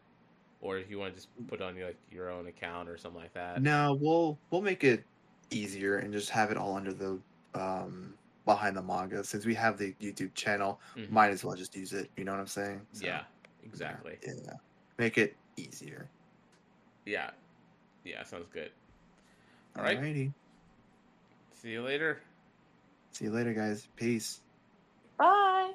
Or 0.60 0.78
if 0.78 0.90
you 0.90 0.98
want 0.98 1.12
to 1.12 1.16
just 1.16 1.28
put 1.48 1.60
on 1.60 1.76
your 1.76 1.88
like 1.88 1.98
your 2.10 2.30
own 2.30 2.46
account 2.46 2.88
or 2.88 2.96
something 2.96 3.20
like 3.20 3.34
that. 3.34 3.62
No, 3.62 3.96
we'll 4.00 4.38
we'll 4.50 4.62
make 4.62 4.84
it 4.84 5.04
easier 5.50 5.98
and 5.98 6.12
just 6.12 6.30
have 6.30 6.50
it 6.50 6.56
all 6.56 6.74
under 6.76 6.92
the 6.92 7.18
um 7.54 8.14
behind 8.44 8.76
the 8.76 8.82
manga 8.82 9.22
since 9.22 9.44
we 9.44 9.54
have 9.54 9.76
the 9.76 9.92
YouTube 10.00 10.34
channel. 10.34 10.80
Mhm. 10.96 11.10
Might 11.10 11.30
as 11.30 11.44
well 11.44 11.56
just 11.56 11.76
use 11.76 11.92
it. 11.92 12.10
You 12.16 12.24
know 12.24 12.32
what 12.32 12.40
I'm 12.40 12.46
saying? 12.46 12.80
So, 12.92 13.04
yeah, 13.06 13.24
exactly. 13.64 14.18
Yeah, 14.26 14.32
yeah. 14.44 14.52
Make 14.98 15.18
it 15.18 15.36
easier. 15.56 16.08
Yeah. 17.04 17.30
Yeah, 18.04 18.22
sounds 18.24 18.48
good. 18.52 18.70
All 19.76 19.82
right. 19.82 20.00
Alrighty. 20.00 20.32
See 21.54 21.70
you 21.70 21.82
later. 21.82 22.20
See 23.12 23.24
you 23.24 23.30
later, 23.30 23.52
guys. 23.52 23.88
Peace. 23.96 24.40
Bye. 25.18 25.72